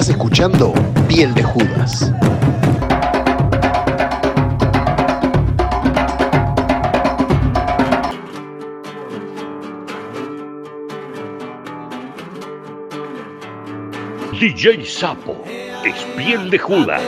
Estás 0.00 0.16
escuchando 0.16 0.72
Piel 1.06 1.34
de 1.34 1.42
Judas. 1.42 2.10
DJ 14.40 14.86
Sapo 14.86 15.44
es 15.84 16.02
Piel 16.16 16.48
de 16.48 16.56
Judas. 16.56 17.02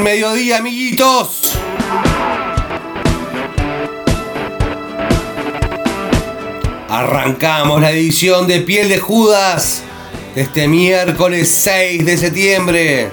el 0.00 0.04
mediodía, 0.04 0.58
amiguitos. 0.58 1.52
Arrancamos 6.88 7.80
la 7.80 7.90
edición 7.90 8.46
de 8.46 8.60
Piel 8.60 8.88
de 8.88 8.98
Judas 8.98 9.82
de 10.34 10.42
este 10.42 10.68
miércoles 10.68 11.50
6 11.50 12.04
de 12.06 12.16
septiembre. 12.16 13.10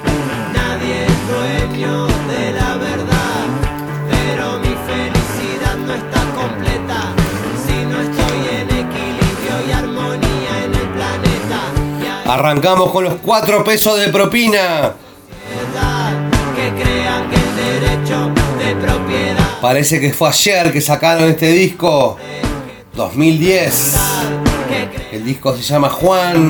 Arrancamos 12.25 12.91
con 12.91 13.03
los 13.03 13.15
4 13.15 13.63
pesos 13.63 13.99
de 13.99 14.09
propina 14.09 14.93
Parece 19.61 19.99
que 19.99 20.13
fue 20.13 20.29
ayer 20.29 20.71
que 20.71 20.81
sacaron 20.81 21.29
este 21.29 21.51
disco. 21.51 22.17
2010. 22.93 23.95
El 25.11 25.25
disco 25.25 25.55
se 25.55 25.63
llama 25.63 25.89
Juan. 25.89 26.49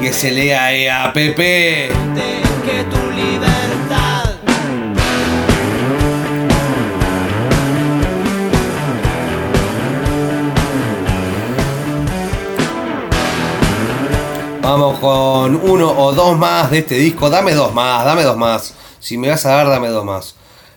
Que 0.00 0.12
se 0.12 0.30
lea 0.30 0.72
EAPP. 0.72 1.36
Que. 1.36 1.92
Vamos 14.62 14.98
con 14.98 15.56
uno 15.56 15.90
o 15.90 16.12
dos 16.14 16.38
más 16.38 16.70
de 16.70 16.78
este 16.78 16.94
disco. 16.94 17.28
Dame 17.28 17.52
dos 17.52 17.74
más, 17.74 18.04
dame 18.04 18.22
dos 18.22 18.36
más. 18.36 18.74
Si 18.98 19.18
me 19.18 19.28
vas 19.28 19.44
a 19.44 19.50
dar, 19.50 19.68
dame 19.68 19.88
dos 19.88 20.04
más. 20.04 20.34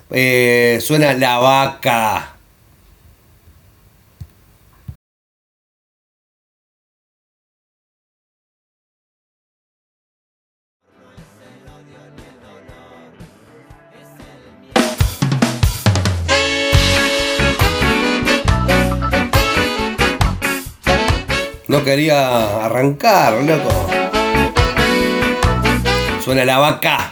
Eh, 0.10 0.80
suena 0.82 1.14
La 1.14 1.38
Vaca. 1.38 2.38
No 21.68 21.84
quería 21.84 22.66
arrancar, 22.66 23.34
loco. 23.44 23.70
Suena 26.24 26.46
la 26.46 26.60
vaca. 26.60 27.12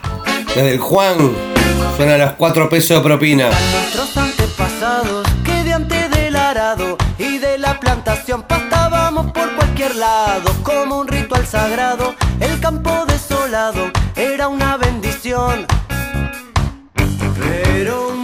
Desde 0.55 0.71
el 0.71 0.79
Juan. 0.79 1.54
Suena 1.95 2.17
los 2.17 2.33
cuatro 2.33 2.67
pesos 2.67 2.97
de 2.97 3.03
propina. 3.03 3.49
Nuestros 3.71 4.17
antepasados 4.17 5.25
que 5.45 5.63
de 5.63 5.73
antes 5.73 6.11
del 6.11 6.35
arado 6.35 6.97
y 7.17 7.37
de 7.37 7.57
la 7.57 7.79
plantación 7.79 8.43
pastábamos 8.43 9.31
por 9.31 9.55
cualquier 9.55 9.95
lado 9.95 10.51
como 10.63 10.99
un 10.99 11.07
ritual 11.07 11.47
sagrado. 11.47 12.13
El 12.41 12.59
campo 12.59 13.05
desolado 13.07 13.91
era 14.17 14.49
una 14.49 14.75
bendición. 14.75 15.65
Pero 17.39 18.14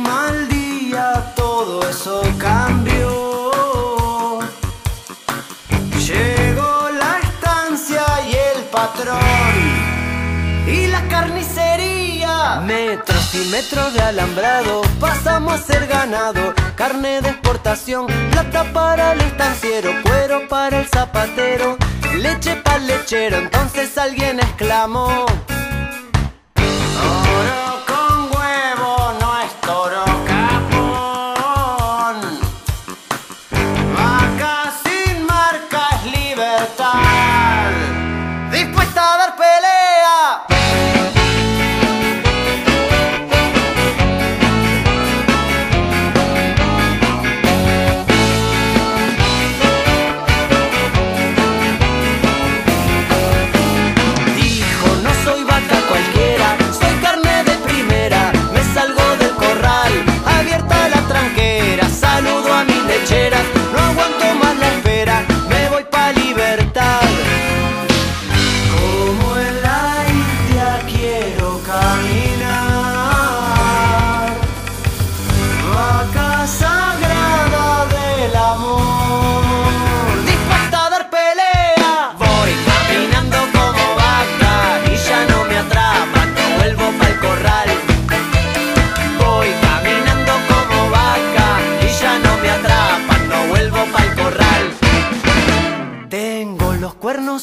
Metros 12.65 13.33
y 13.33 13.49
metros 13.49 13.93
de 13.93 14.01
alambrado, 14.01 14.81
pasamos 14.99 15.53
a 15.53 15.57
ser 15.57 15.87
ganado. 15.87 16.53
Carne 16.75 17.21
de 17.21 17.29
exportación, 17.29 18.07
plata 18.31 18.71
para 18.71 19.13
el 19.13 19.21
estanciero, 19.21 19.91
cuero 20.03 20.47
para 20.47 20.79
el 20.79 20.87
zapatero, 20.87 21.77
leche 22.15 22.55
para 22.57 22.77
el 22.77 22.87
lechero. 22.87 23.37
Entonces 23.37 23.97
alguien 23.97 24.39
exclamó: 24.39 25.25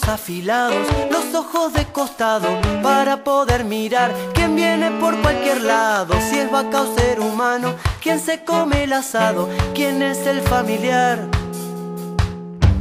afilados, 0.04 0.86
los 1.10 1.34
ojos 1.34 1.72
de 1.72 1.86
costado 1.86 2.48
para 2.82 3.24
poder 3.24 3.64
mirar 3.64 4.14
quién 4.34 4.54
viene 4.54 4.90
por 5.00 5.16
cualquier 5.20 5.62
lado, 5.62 6.14
si 6.28 6.38
es 6.38 6.50
vaca 6.50 6.82
o 6.82 6.94
ser 6.96 7.20
humano, 7.20 7.74
quién 8.02 8.20
se 8.20 8.44
come 8.44 8.84
el 8.84 8.92
asado, 8.92 9.48
quién 9.74 10.02
es 10.02 10.26
el 10.26 10.40
familiar. 10.42 11.26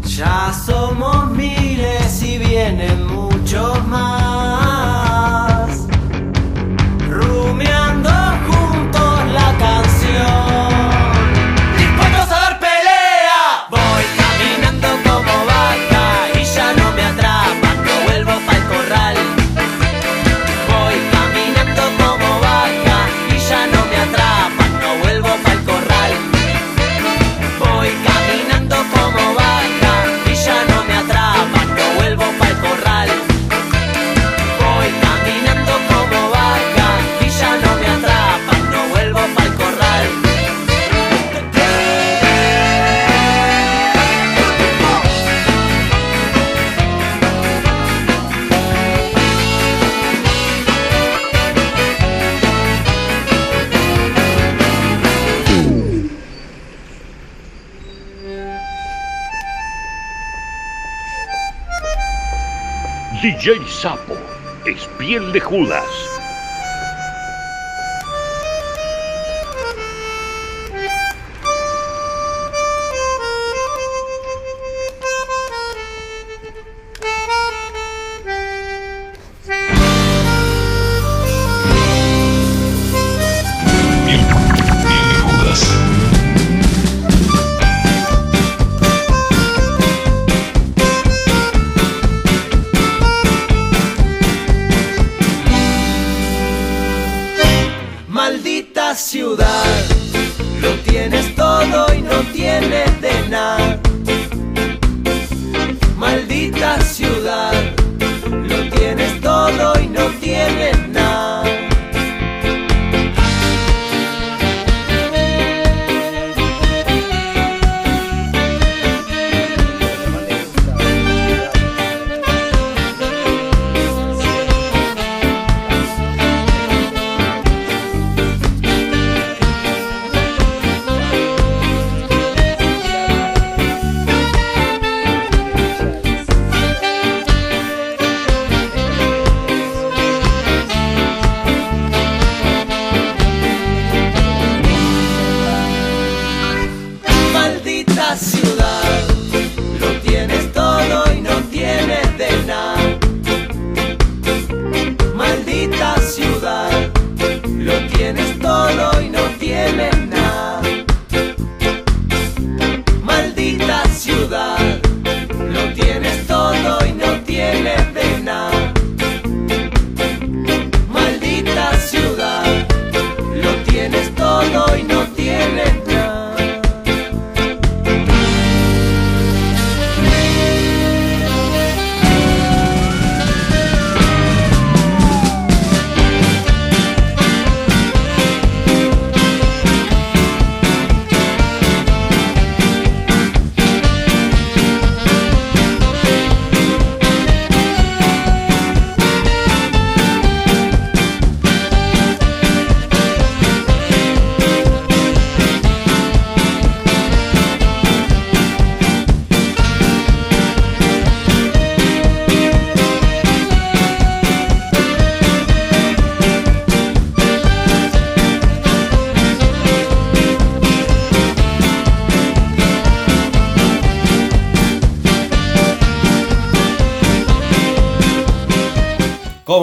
Ya 0.03 0.51
somos 0.65 1.31
miles 1.31 2.21
y 2.23 2.37
vienen 2.37 3.05
muchos 3.07 3.85
más, 3.87 5.69
rumiando 7.09 8.09
juntos 8.47 9.06
DJ 63.47 63.65
Sapo 63.69 64.17
es 64.65 64.85
piel 64.97 65.31
de 65.31 65.39
Judas. 65.39 66.06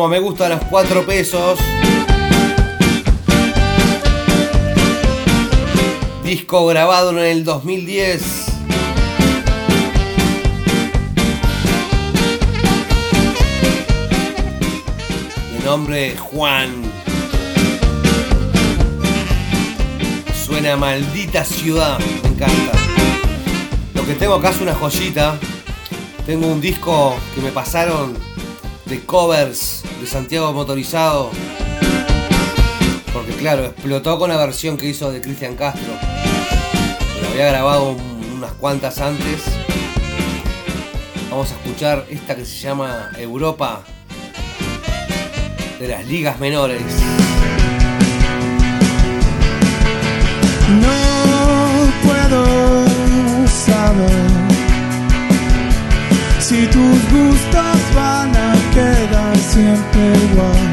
Como 0.05 0.17
me 0.17 0.21
gustan 0.21 0.51
los 0.51 0.61
cuatro 0.65 1.07
pesos. 1.07 1.59
Disco 6.23 6.67
grabado 6.67 7.13
en 7.13 7.19
el 7.21 7.43
2010. 7.43 8.23
De 15.53 15.65
nombre 15.65 16.15
Juan. 16.19 16.69
Suena 20.45 20.77
maldita 20.77 21.47
ciudad. 21.47 21.99
Me 22.23 22.29
encanta. 22.29 22.73
Lo 23.95 24.05
que 24.05 24.13
tengo 24.17 24.35
acá 24.35 24.51
es 24.51 24.61
una 24.61 24.75
joyita. 24.75 25.39
Tengo 26.27 26.49
un 26.49 26.61
disco 26.61 27.17
que 27.35 27.41
me 27.41 27.51
pasaron 27.51 28.13
de 28.85 29.01
covers 29.01 29.84
de 30.05 30.11
Santiago 30.11 30.53
Motorizado. 30.53 31.31
Porque 33.15 33.33
claro, 33.33 33.65
explotó 33.65 34.19
con 34.19 34.29
la 34.29 34.37
versión 34.37 34.77
que 34.77 34.87
hizo 34.87 35.11
de 35.11 35.23
Cristian 35.23 35.55
Castro. 35.57 35.95
Lo 37.23 37.29
había 37.31 37.47
grabado 37.47 37.91
un- 37.93 38.35
unas 38.37 38.53
cuantas 38.53 38.99
antes. 39.01 39.41
Vamos 41.31 41.51
a 41.53 41.55
escuchar 41.55 42.05
esta 42.11 42.37
que 42.37 42.45
se 42.45 42.57
llama 42.59 43.13
Europa 43.17 43.83
de 45.81 45.89
las 45.89 46.07
ligas 46.07 46.39
menores. 46.39 46.83
No 50.83 51.93
puedo 52.05 53.47
saber 53.49 54.54
si 56.49 56.67
tus 56.67 56.99
gustos 57.11 57.79
van 57.95 58.31
a 58.37 58.53
quedar 58.75 59.37
siempre 59.39 60.05
igual. 60.29 60.65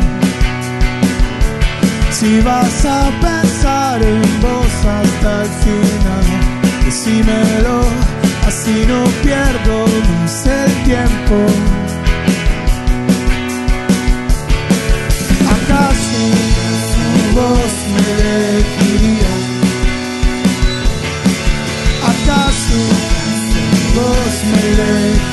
Si 2.12 2.42
vas 2.42 2.86
a 2.86 3.10
pensar 3.22 4.04
en 4.04 4.42
vos 4.42 4.74
hasta 4.98 5.44
el 5.44 5.51
final, 5.63 6.25
decímelo, 6.84 7.80
así 8.48 8.84
no 8.86 9.01
pierdo 9.24 9.86
más 10.10 10.46
el 10.46 10.72
tiempo. 10.84 11.38
¿Acaso 15.56 16.24
vos 17.34 17.74
me 17.94 18.06
elegirías? 18.20 19.42
¿Acaso 22.12 22.80
vos 23.96 24.34
me 24.51 24.60
elegirías? 24.74 25.31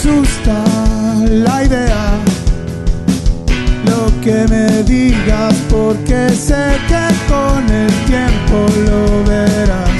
Asusta 0.00 0.64
la 1.28 1.62
idea 1.62 2.18
lo 3.84 4.06
que 4.22 4.46
me 4.48 4.82
digas 4.84 5.54
porque 5.68 6.30
sé 6.30 6.78
que 6.88 7.06
con 7.28 7.68
el 7.68 7.92
tiempo 8.06 8.66
lo 8.86 9.24
verás. 9.24 9.90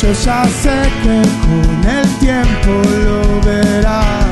Yo 0.00 0.12
ya 0.24 0.44
sé 0.62 0.78
que 1.04 1.18
con 1.46 1.90
el 1.98 2.08
tiempo 2.18 2.72
lo 3.06 3.40
verás. 3.48 4.26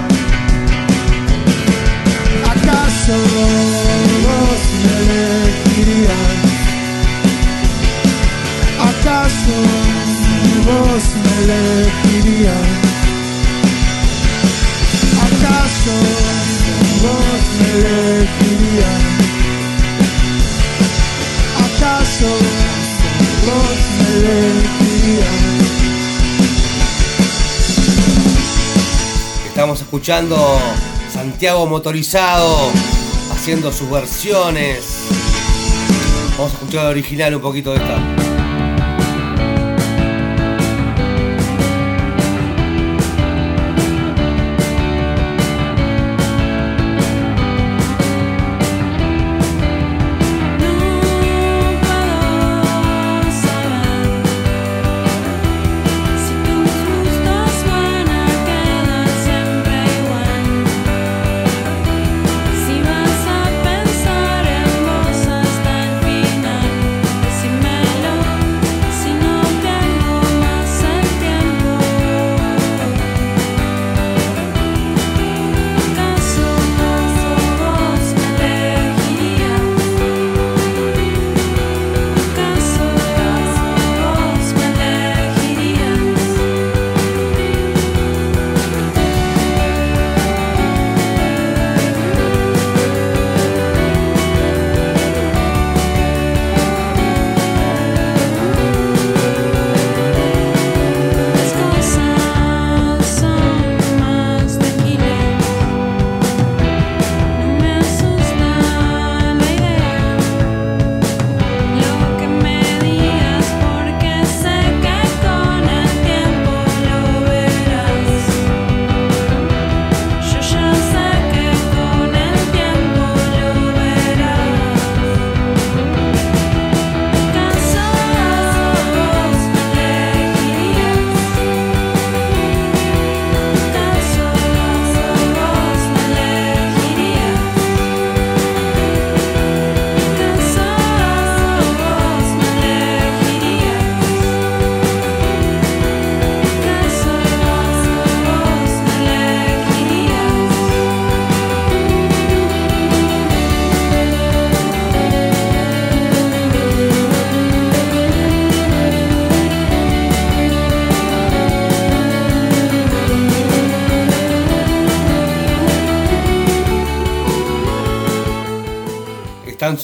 ¿Acaso 2.52 3.16
vos 4.26 4.60
me 4.82 4.94
elegirías? 5.04 6.34
¿Acaso 8.90 9.56
vos 10.66 11.04
me 11.22 11.44
elegirías? 11.44 12.75
¿Acaso. 21.56 22.26
Estamos 29.46 29.80
escuchando 29.80 30.58
Santiago 31.12 31.66
Motorizado 31.66 32.70
haciendo 33.32 33.72
sus 33.72 33.88
versiones. 33.90 34.84
Vamos 36.36 36.52
a 36.52 36.54
escuchar 36.54 36.84
el 36.86 36.90
original 36.90 37.36
un 37.36 37.42
poquito 37.42 37.72
de 37.72 37.78
esta. 37.78 38.15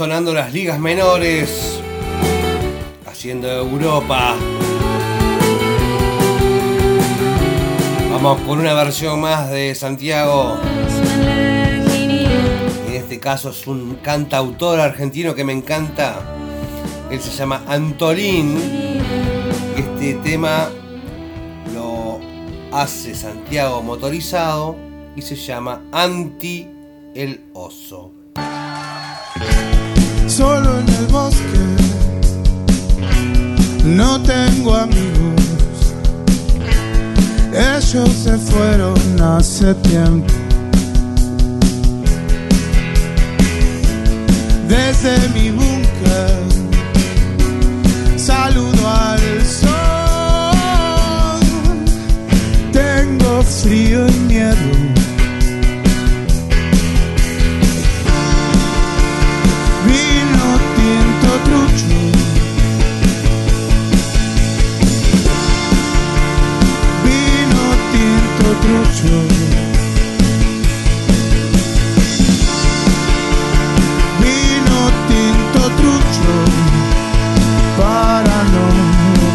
Sonando 0.03 0.35
las 0.35 0.53
ligas 0.53 0.81
menores. 0.81 1.81
siendo 3.13 3.49
Europa. 3.49 4.35
Vamos 8.11 8.41
con 8.41 8.59
una 8.59 8.75
versión 8.75 9.21
más 9.21 9.49
de 9.53 9.77
Santiago. 9.77 10.59
En 12.89 12.95
este 12.95 13.21
caso 13.21 13.51
es 13.51 13.65
un 13.69 14.01
cantautor 14.03 14.81
argentino 14.81 15.37
que 15.37 15.45
me 15.45 15.53
encanta. 15.53 16.19
Él 17.09 17.21
se 17.21 17.31
llama 17.31 17.63
Antolín. 17.69 18.59
Este 19.77 20.15
tema 20.15 20.69
lo 21.73 22.19
hace 22.73 23.15
Santiago 23.15 23.81
motorizado 23.85 24.75
y 25.15 25.23
se 25.23 25.37
llama 25.37 25.81
Anti 25.93 26.62
no 34.03 34.21
tengo 34.21 34.75
amigos. 34.75 35.43
Ellos 37.53 38.11
se 38.25 38.37
fueron 38.37 38.99
hace 39.21 39.75
tiempo. 39.75 40.33
Desde 44.69 45.15
mi 45.35 45.51
búnker 45.51 46.35
saludo 48.17 48.83
al 48.89 49.25
sol. 49.61 49.71
Tengo 52.73 53.43
frío 53.43 54.09
y 54.09 54.13
miedo. 54.33 54.93
Trucho. 61.45 61.92
Trucho. 68.63 69.15
Vino 74.23 74.79
tinto 75.09 75.61
trucho 75.79 76.35
para 77.79 78.37
no 78.55 78.65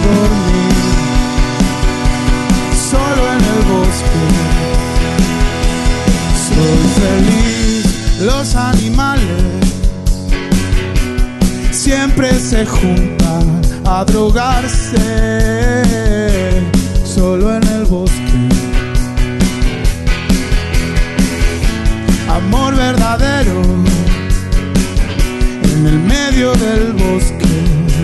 dormir. 0.06 0.78
Solo 2.92 3.22
en 3.36 3.42
el 3.54 3.62
bosque. 3.74 4.26
Soy 6.48 6.82
feliz. 7.02 7.86
Los 8.22 8.56
animales 8.56 9.58
siempre 11.72 12.40
se 12.40 12.66
juntan 12.66 13.62
a 13.86 14.04
drogarse 14.04 14.98
solo 17.06 17.56
en 17.56 17.64
el 17.68 17.86
bosque. 17.86 18.27
Verdadero 22.78 23.62
en 25.64 25.88
el 25.88 26.00
medio 26.00 26.54
del 26.54 26.94
bosque, 26.94 27.48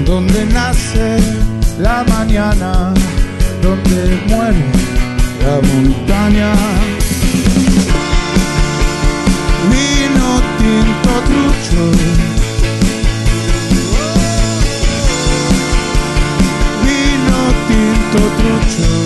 donde 0.05 0.45
nace 0.47 1.17
la 1.79 2.03
mañana, 2.09 2.91
donde 3.61 4.19
muere 4.27 4.65
la 5.45 5.55
montaña. 5.67 6.53
Vino 9.71 10.29
tinto 10.57 11.11
trucho. 11.27 11.83
vino 16.85 17.39
tinto 17.67 18.19
trucho. 18.37 19.02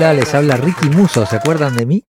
Hola, 0.00 0.14
les 0.14 0.34
habla 0.34 0.56
Ricky 0.56 0.88
Muso, 0.88 1.26
¿se 1.26 1.36
acuerdan 1.36 1.76
de 1.76 1.84
mí? 1.84 2.04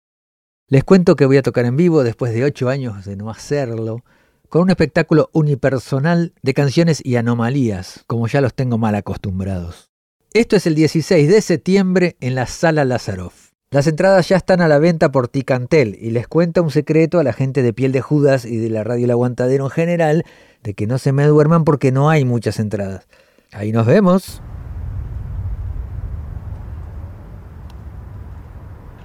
Les 0.70 0.86
cuento 0.86 1.18
que 1.18 1.26
voy 1.26 1.36
a 1.36 1.42
tocar 1.42 1.66
en 1.66 1.76
vivo 1.76 2.06
después 2.06 2.34
de 2.34 2.46
ocho 2.46 2.70
años 2.70 3.04
de 3.04 3.18
no 3.18 3.30
hacerlo, 3.30 4.06
con 4.48 4.62
un 4.62 4.70
espectáculo 4.70 5.30
unipersonal 5.34 6.34
de 6.42 6.54
canciones 6.54 7.02
y 7.04 7.18
anomalías, 7.18 8.06
como 8.08 8.28
ya 8.28 8.40
los 8.40 8.54
tengo 8.54 8.78
mal 8.78 8.96
acostumbrados. 8.96 9.90
Esto 10.32 10.56
es 10.56 10.68
el 10.68 10.76
16 10.76 11.28
de 11.28 11.42
septiembre 11.42 12.16
en 12.22 12.36
la 12.36 12.48
Sala 12.48 12.86
Lazaroff. 12.86 13.50
Las 13.72 13.88
entradas 13.88 14.30
ya 14.30 14.38
están 14.38 14.62
a 14.62 14.70
la 14.70 14.80
venta 14.80 15.12
por 15.12 15.28
Ticantel 15.28 15.98
y 16.00 16.12
les 16.12 16.30
cuento 16.30 16.64
un 16.64 16.72
secreto 16.72 17.20
a 17.20 17.26
la 17.26 17.34
gente 17.34 17.62
de 17.62 17.74
Piel 17.74 17.92
de 17.92 18.00
Judas 18.00 18.46
y 18.46 18.56
de 18.56 18.70
la 18.70 18.86
Radio 18.86 19.04
El 19.04 19.12
Aguantadero 19.12 19.66
en 19.66 19.72
general, 19.72 20.26
de 20.64 20.76
que 20.76 20.88
no 20.88 20.98
se 20.98 21.12
me 21.12 21.26
duerman 21.26 21.66
porque 21.66 21.92
no 21.92 22.10
hay 22.10 22.24
muchas 22.24 22.58
entradas. 22.58 23.10
Ahí 23.52 23.74
nos 23.74 23.86
vemos. 23.86 24.42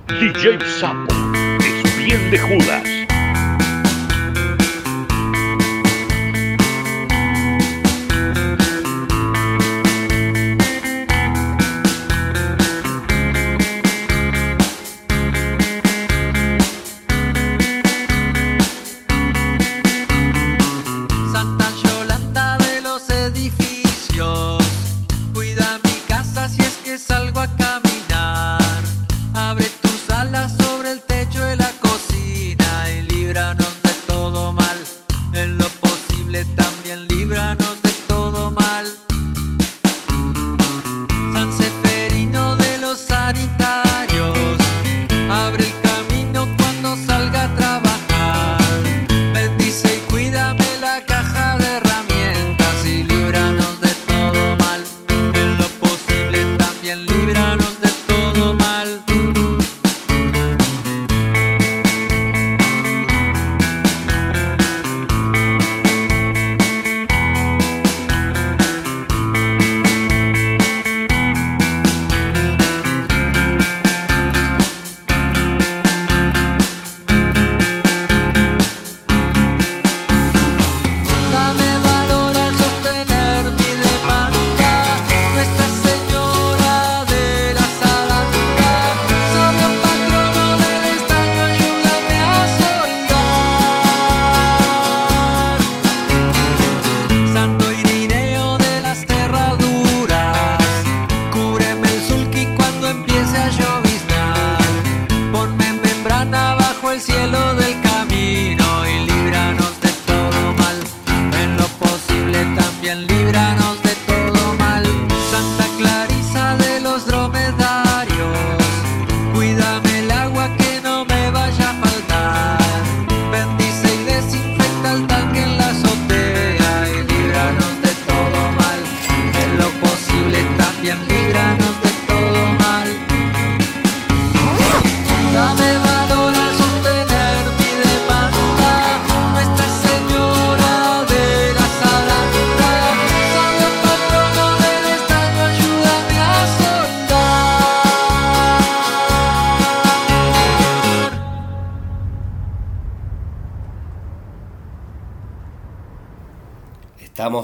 DJ 0.09 0.59
Sapo 0.79 1.13
es 1.59 1.91
piel 1.93 2.31
de 2.31 2.39
Judas. 2.39 3.06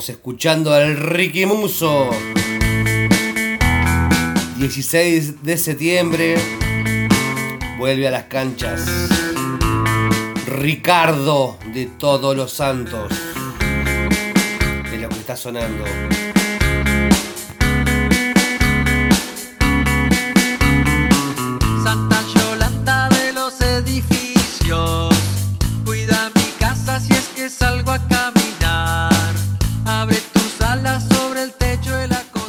Escuchando 0.09 0.73
al 0.75 0.97
Ricky 0.97 1.47
Muso. 1.47 2.11
16 4.57 5.45
de 5.45 5.57
septiembre. 5.57 6.35
Vuelve 7.79 8.09
a 8.09 8.11
las 8.11 8.25
canchas. 8.25 8.85
Ricardo 10.47 11.57
de 11.73 11.87
todos 11.87 12.37
los 12.37 12.53
santos. 12.53 13.13
Es 14.93 15.01
lo 15.01 15.09
que 15.09 15.15
está 15.15 15.37
sonando. 15.37 15.85
Santa 21.85 22.25
Yolanda 22.35 23.09
de 23.09 23.33
los 23.35 23.61
edificios, 23.61 25.15
cuida 25.85 26.31
mi 26.35 26.51
casa 26.59 26.99
si 26.99 27.13
es 27.13 27.29
que 27.37 27.49
salgo 27.49 27.93
a 27.93 27.99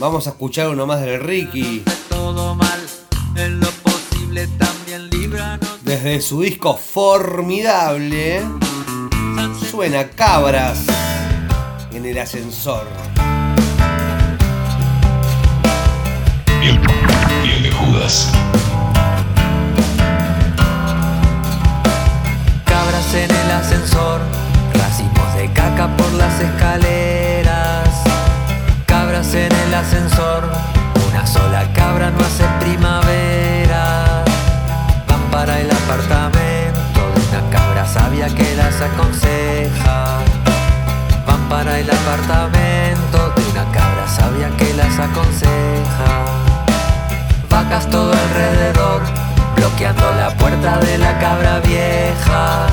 Vamos 0.04 0.28
a 0.28 0.32
escuchar 0.32 0.68
uno 0.68 0.86
más 0.86 1.00
del 1.00 1.22
Ricky. 1.22 1.82
Desde 5.82 6.20
su 6.20 6.42
disco 6.42 6.76
formidable. 6.76 8.42
Suena 9.72 10.10
cabras 10.10 10.84
en 11.94 12.06
el 12.06 12.18
ascensor. 12.18 12.86
Piel, 16.60 16.82
piel 17.42 17.64
de 17.64 17.72
Judas. 17.72 18.30
Cabras 22.66 23.14
en 23.14 23.32
el 23.32 23.52
ascensor, 23.52 24.20
racimos 24.74 25.36
de 25.38 25.50
caca 25.54 25.96
por 25.96 26.12
las 26.12 26.42
escaleras. 26.42 27.33
Ascensor, 29.74 30.44
una 31.10 31.26
sola 31.26 31.64
cabra 31.74 32.12
no 32.12 32.20
hace 32.20 32.46
primavera. 32.60 34.24
Van 35.08 35.22
para 35.32 35.60
el 35.60 35.72
apartamento 35.72 37.02
de 37.16 37.22
una 37.30 37.50
cabra 37.50 37.86
sabia 37.88 38.28
que 38.28 38.56
las 38.56 38.80
aconseja. 38.80 40.20
Van 41.26 41.50
para 41.50 41.80
el 41.80 41.90
apartamento 41.90 43.34
de 43.36 43.52
una 43.52 43.66
cabra 43.72 44.08
sabia 44.08 44.50
que 44.58 44.74
las 44.76 45.00
aconseja. 45.00 46.12
Vacas 47.50 47.90
todo 47.90 48.14
alrededor, 48.14 49.02
bloqueando 49.56 50.14
la 50.14 50.30
puerta 50.38 50.78
de 50.78 51.00
la 51.00 51.18
cabra 51.20 51.60
vieja. 51.62 52.68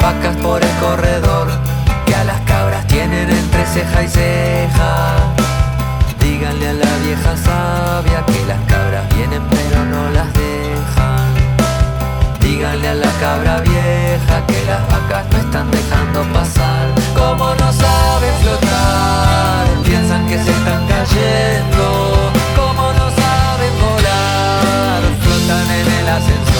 Vacas 0.00 0.36
por 0.42 0.62
el 0.62 0.74
corredor, 0.80 1.48
que 2.06 2.14
a 2.16 2.24
las 2.24 2.40
cabras 2.40 2.86
tienen 2.88 3.30
entre 3.30 3.64
ceja 3.66 4.02
y 4.02 4.08
ceja. 4.08 5.51
Díganle 6.42 6.70
a 6.70 6.72
la 6.72 6.96
vieja 7.04 7.36
sabia 7.36 8.26
que 8.26 8.44
las 8.46 8.58
cabras 8.66 9.08
vienen 9.14 9.44
pero 9.48 9.84
no 9.84 10.10
las 10.10 10.26
dejan. 10.32 11.30
Díganle 12.40 12.88
a 12.88 12.94
la 12.94 13.12
cabra 13.20 13.60
vieja 13.60 14.44
que 14.48 14.64
las 14.66 14.82
vacas 14.88 15.24
no 15.30 15.38
están 15.38 15.70
dejando 15.70 16.22
pasar. 16.32 16.88
Como 17.14 17.54
no 17.54 17.72
saben 17.72 18.34
flotar, 18.42 19.66
piensan 19.84 20.26
que 20.26 20.42
se 20.42 20.50
están 20.50 20.84
cayendo. 20.88 22.32
Como 22.56 22.92
no 22.92 23.06
saben 23.22 23.74
volar, 23.80 25.02
apartamento, 25.22 26.51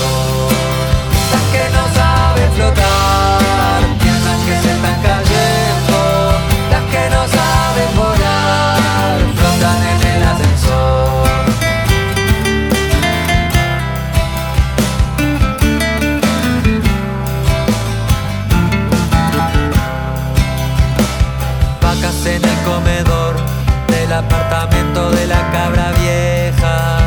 palabra 25.63 25.93
vieja. 25.93 26.99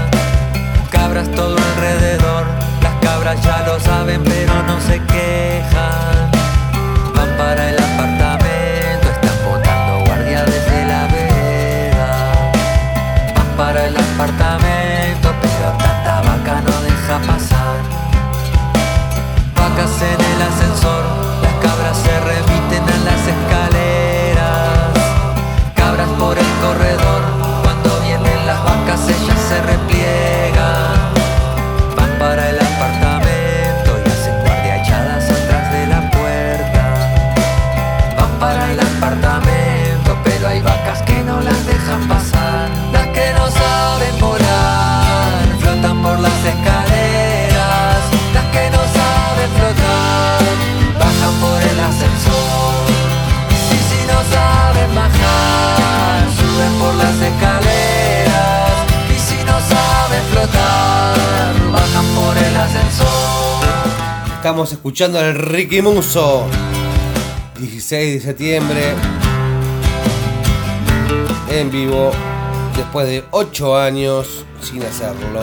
Cabras 0.90 1.30
todo 1.32 1.58
alrededor, 1.58 2.46
las 2.82 2.94
cabras 3.02 3.44
ya 3.44 3.66
lo 3.68 3.80
saben, 3.82 4.24
pero 4.24 4.64
no 4.64 4.80
se 4.80 4.98
quejan. 5.14 6.32
Van 7.14 7.38
para 7.38 7.70
el 7.70 7.78
Estamos 64.46 64.72
escuchando 64.74 65.18
al 65.18 65.34
Ricky 65.34 65.82
Muso. 65.82 66.46
16 67.58 68.14
de 68.14 68.20
septiembre. 68.20 68.94
En 71.50 71.72
vivo. 71.72 72.12
Después 72.78 73.08
de 73.08 73.24
8 73.32 73.76
años 73.76 74.46
sin 74.62 74.84
hacerlo. 74.84 75.42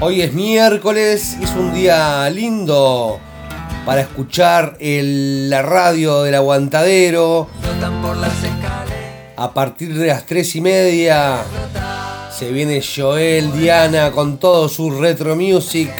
Hoy 0.00 0.22
es 0.22 0.32
miércoles, 0.32 1.36
es 1.42 1.50
un 1.50 1.74
día 1.74 2.26
lindo 2.30 3.20
para 3.84 4.00
escuchar 4.00 4.78
el- 4.80 5.50
la 5.50 5.60
radio 5.60 6.22
del 6.22 6.36
aguantadero. 6.36 7.46
A 9.36 9.52
partir 9.52 9.94
de 9.94 10.06
las 10.06 10.24
3 10.24 10.56
y 10.56 10.62
media 10.62 11.42
se 12.36 12.50
viene 12.50 12.82
Joel 12.82 13.52
Diana 13.52 14.10
con 14.10 14.38
todo 14.38 14.68
su 14.68 14.90
retro 14.90 15.36
music. 15.36 15.90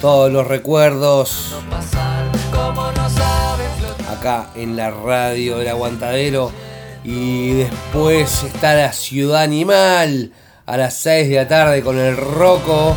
Todos 0.00 0.32
los 0.32 0.46
recuerdos 0.46 1.54
acá 4.10 4.48
en 4.54 4.76
la 4.76 4.90
radio 4.90 5.58
del 5.58 5.68
aguantadero. 5.68 6.50
Y 7.04 7.52
después 7.52 8.44
está 8.44 8.74
la 8.74 8.92
ciudad 8.94 9.42
animal 9.42 10.32
a 10.64 10.78
las 10.78 10.94
6 10.94 11.28
de 11.28 11.36
la 11.36 11.48
tarde 11.48 11.82
con 11.82 11.98
el 11.98 12.16
Roco. 12.16 12.96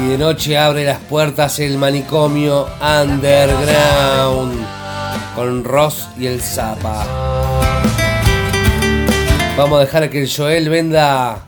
Y 0.00 0.08
de 0.08 0.18
noche 0.18 0.56
abre 0.56 0.84
las 0.84 0.98
puertas 0.98 1.58
el 1.58 1.76
manicomio 1.76 2.68
underground 2.80 4.66
con 5.36 5.62
Ross 5.62 6.08
y 6.18 6.26
el 6.26 6.40
Zapa. 6.40 7.53
Vamos 9.56 9.78
a 9.78 9.84
dejar 9.84 10.10
que 10.10 10.20
el 10.20 10.28
Joel 10.28 10.68
venda 10.68 11.38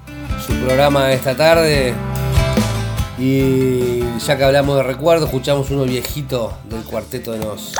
su 0.47 0.53
programa 0.61 1.12
esta 1.12 1.37
tarde. 1.37 1.92
Y 3.19 4.01
ya 4.25 4.37
que 4.37 4.45
hablamos 4.45 4.77
de 4.77 4.85
recuerdos, 4.85 5.29
escuchamos 5.29 5.71
uno 5.71 5.83
viejito 5.83 6.57
del 6.71 6.83
cuarteto 6.85 7.33
de 7.33 7.40
Nos. 7.40 7.73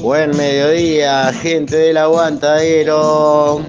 Buen 0.00 0.34
mediodía, 0.38 1.30
gente 1.34 1.76
del 1.76 1.98
aguantadero. 1.98 3.60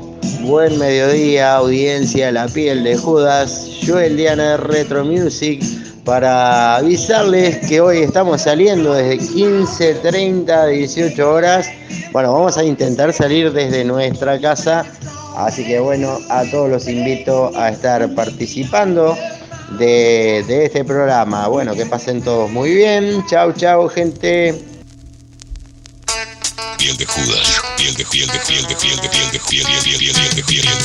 Buen 0.43 0.80
mediodía, 0.80 1.58
audiencia 1.58 2.32
La 2.32 2.47
Piel 2.47 2.86
de 2.86 2.95
Judas. 2.95 3.67
Joel 3.86 4.15
Diana 4.15 4.51
de 4.51 4.58
Retro 4.58 5.04
Music 5.04 5.62
para 6.03 6.77
avisarles 6.77 7.57
que 7.67 7.81
hoy 7.81 7.99
estamos 7.99 8.41
saliendo 8.41 8.93
desde 8.93 9.19
15.30 9.19 10.49
a 10.49 10.65
18 10.67 11.31
horas. 11.31 11.69
Bueno, 12.11 12.33
vamos 12.33 12.57
a 12.57 12.63
intentar 12.63 13.13
salir 13.13 13.51
desde 13.51 13.83
nuestra 13.83 14.39
casa. 14.39 14.85
Así 15.35 15.65
que 15.65 15.79
bueno, 15.79 16.19
a 16.29 16.43
todos 16.45 16.69
los 16.69 16.87
invito 16.87 17.51
a 17.55 17.69
estar 17.69 18.13
participando 18.15 19.17
de, 19.77 20.39
este 20.65 20.83
programa. 20.83 21.47
Bueno, 21.47 21.73
que 21.73 21.85
pasen 21.85 22.21
todos 22.21 22.49
muy 22.49 22.73
bien. 22.73 23.23
Chau, 23.27 23.53
chau, 23.53 23.87
gente. 23.87 24.61
De 26.77 27.05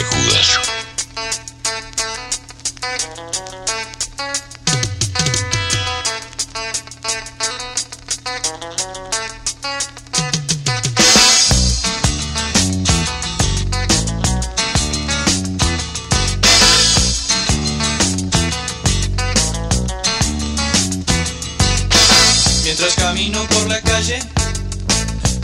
Judas. 0.05 0.76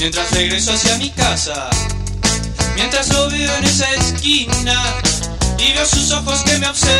Mientras 0.02 0.32
regreso 0.32 0.72
hacia 0.72 0.98
mi 0.98 1.10
casa, 1.10 1.70
mientras 2.74 3.08
lo 3.10 3.30
veo 3.30 3.56
en 3.58 3.64
esa 3.64 3.88
esquina 3.94 4.82
y 5.58 5.72
veo 5.74 5.86
sus 5.86 6.10
ojos 6.10 6.42
que 6.42 6.58
me 6.58 6.66
observan. 6.66 6.98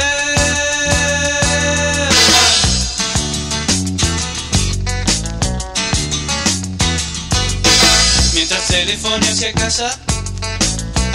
Mientras 8.35 8.69
teléfono 8.69 9.27
hacia 9.29 9.53
casa 9.53 9.99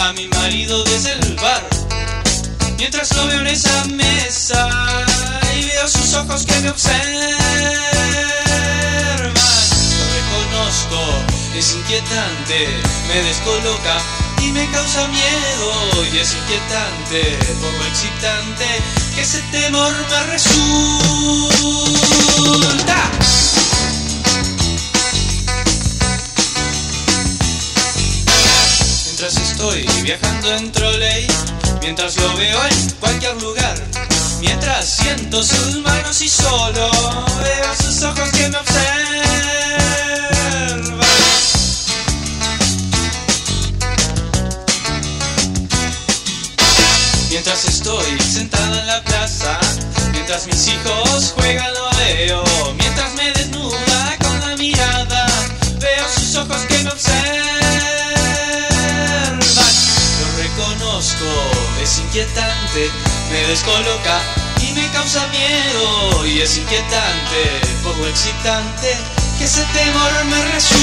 a 0.02 0.12
mi 0.12 0.28
marido 0.28 0.84
desde 0.84 1.14
el 1.14 1.36
bar, 1.36 1.64
mientras 2.78 3.16
lo 3.16 3.28
veo 3.28 3.40
en 3.40 3.48
esa 3.48 3.86
mesa 3.86 4.68
y 5.58 5.64
veo 5.64 5.88
sus 5.88 6.14
ojos 6.16 6.46
que 6.46 6.60
me 6.60 6.70
observan. 6.70 7.28
Es 11.58 11.74
inquietante, 11.74 12.68
me 13.08 13.24
descoloca 13.24 13.98
y 14.44 14.52
me 14.52 14.70
causa 14.70 15.08
miedo 15.08 16.06
y 16.14 16.20
es 16.20 16.36
inquietante, 16.36 17.36
poco 17.60 17.84
excitante, 17.90 18.66
que 19.16 19.22
ese 19.22 19.42
temor 19.52 19.92
me 19.92 20.24
resulta. 20.34 20.70
Mientras 29.06 29.38
estoy 29.38 29.88
viajando 30.04 30.54
en 30.54 30.72
trolley, 30.72 31.28
mientras 31.82 32.18
lo 32.18 32.38
veo 32.38 32.64
en 32.68 32.92
cualquier 33.00 33.42
lugar, 33.42 33.76
mientras 34.42 34.88
siento 34.88 35.42
sus 35.42 35.78
manos 35.78 36.22
y 36.22 36.30
solo 36.30 36.92
veo 37.42 37.76
sus 37.82 38.04
ojos 38.04 38.30
que 38.30 38.48
me 38.48 38.58
observan. 38.58 40.07
Mientras 47.30 47.66
estoy 47.66 48.20
sentada 48.20 48.82
en 48.82 48.88
la 48.88 49.04
plaza, 49.04 49.60
mientras 50.12 50.48
mis 50.48 50.68
hijos 50.68 51.34
juegan 51.36 51.74
lo 51.74 51.90
veo, 51.98 52.44
mientras 52.78 53.14
me 53.14 53.32
desnuda 53.32 54.18
con 54.22 54.40
la 54.42 54.56
mirada, 54.58 55.28
veo 55.80 56.10
sus 56.14 56.36
ojos 56.36 56.58
que 56.68 56.80
me 56.80 56.90
observan. 56.90 57.28
Lo 60.20 60.28
reconozco, 60.44 61.26
es 61.82 62.00
inquietante, 62.00 62.90
me 63.32 63.48
descoloca 63.48 64.20
y 64.62 64.74
me 64.74 64.90
causa 64.90 65.26
miedo 65.28 66.26
y 66.26 66.42
es 66.42 66.58
inquietante, 66.58 67.62
poco 67.84 68.08
excitante, 68.08 68.98
que 69.38 69.44
ese 69.44 69.64
temor 69.66 70.26
me 70.26 70.44
resulta. 70.52 70.78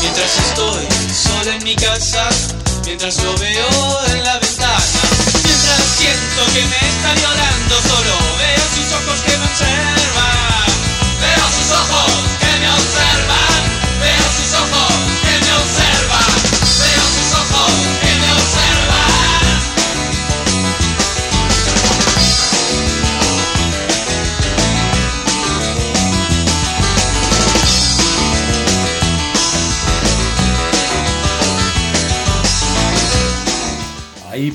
Mientras 0.00 0.38
estoy 0.38 0.88
sola 1.14 1.54
en 1.54 1.64
mi 1.64 1.76
casa, 1.76 2.28
mientras 2.84 3.22
lo 3.22 3.36
veo 3.36 4.06
en 4.08 4.24
la 4.24 4.38
ventana, 4.38 4.78
mientras 5.44 5.82
siento 5.96 6.46
que 6.52 6.64
me 6.64 6.88
está 6.88 7.14
violando, 7.14 7.80
solo 7.82 8.16
veo 8.38 8.64
sus 8.74 8.92
ojos 8.92 9.20
que 9.24 9.36
me 9.36 9.97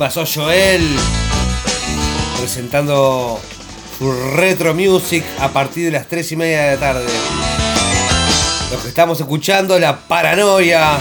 pasó 0.04 0.26
Joel 0.26 0.86
presentando 2.38 3.40
su 3.98 4.12
retro 4.36 4.74
music 4.74 5.24
a 5.40 5.48
partir 5.48 5.86
de 5.86 5.92
las 5.92 6.10
3 6.10 6.30
y 6.34 6.36
media 6.36 6.64
de 6.64 6.76
la 6.76 6.78
tarde. 6.78 7.06
Lo 8.70 8.82
que 8.82 8.90
estamos 8.90 9.22
escuchando, 9.22 9.80
la 9.80 9.98
paranoia. 9.98 10.98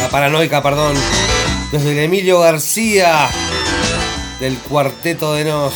La 0.00 0.08
paranoica, 0.10 0.60
perdón. 0.60 0.96
Desde 1.70 1.92
el 1.92 1.98
Emilio 2.00 2.40
García 2.40 3.28
del 4.40 4.58
cuarteto 4.58 5.34
de 5.34 5.44
Nos. 5.44 5.74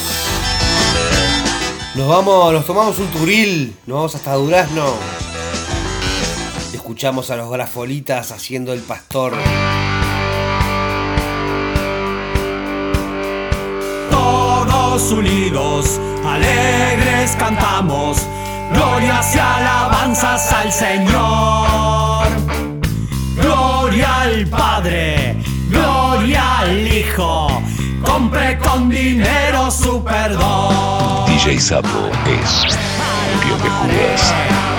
Nos 1.94 2.08
vamos, 2.08 2.52
nos 2.52 2.66
tomamos 2.66 2.98
un 2.98 3.06
turil, 3.06 3.76
nos 3.86 3.94
vamos 3.98 4.14
hasta 4.16 4.34
Durazno. 4.34 4.96
Escuchamos 6.74 7.30
a 7.30 7.36
los 7.36 7.48
grafolitas 7.52 8.32
haciendo 8.32 8.72
el 8.72 8.80
pastor. 8.80 9.34
Todos 14.92 15.12
unidos, 15.12 15.98
alegres 16.22 17.34
cantamos, 17.38 18.18
glorias 18.74 19.34
y 19.34 19.38
alabanzas 19.38 20.52
al 20.52 20.70
Señor. 20.70 22.26
Gloria 23.40 24.20
al 24.20 24.46
Padre, 24.48 25.38
gloria 25.70 26.58
al 26.58 26.86
Hijo, 26.86 27.62
compre 28.04 28.58
con 28.58 28.90
dinero 28.90 29.70
su 29.70 30.04
perdón. 30.04 31.24
DJ 31.26 31.58
Sapo 31.58 32.10
es 32.26 32.76
Piel 33.40 33.62
de 33.62 33.70
Judas. 33.70 34.71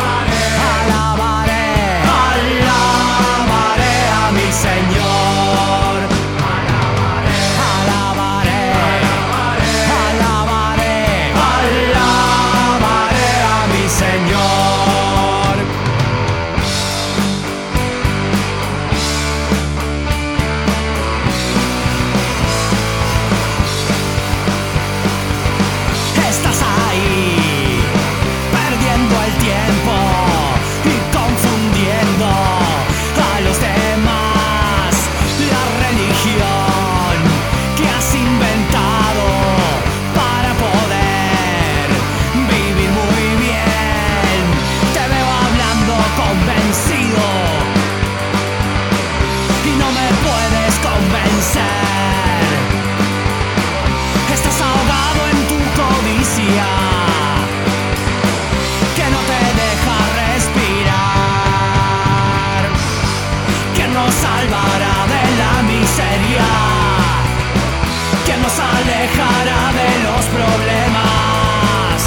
Alejará 69.14 69.72
de 69.74 70.04
los 70.04 70.26
problemas. 70.26 71.98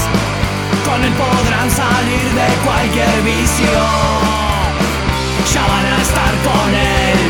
Con 0.84 1.04
él 1.04 1.12
podrán 1.12 1.70
salir 1.70 2.24
de 2.34 2.48
cualquier 2.64 3.22
vicio, 3.22 3.80
ya 5.52 5.62
van 5.66 5.86
a 5.86 6.02
estar 6.02 6.34
con 6.44 6.74
él 6.74 7.26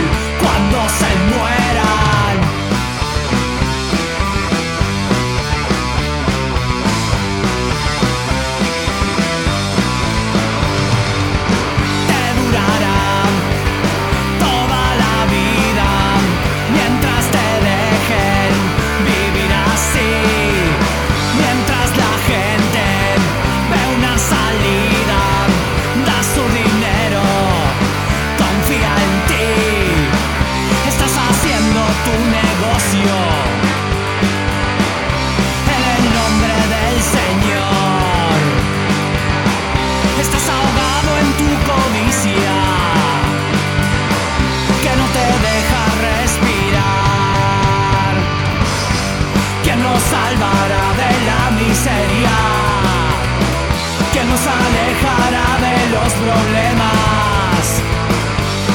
nos 54.28 54.42
alejará 54.46 55.46
de 55.66 55.76
los 55.94 56.10
problemas. 56.24 57.62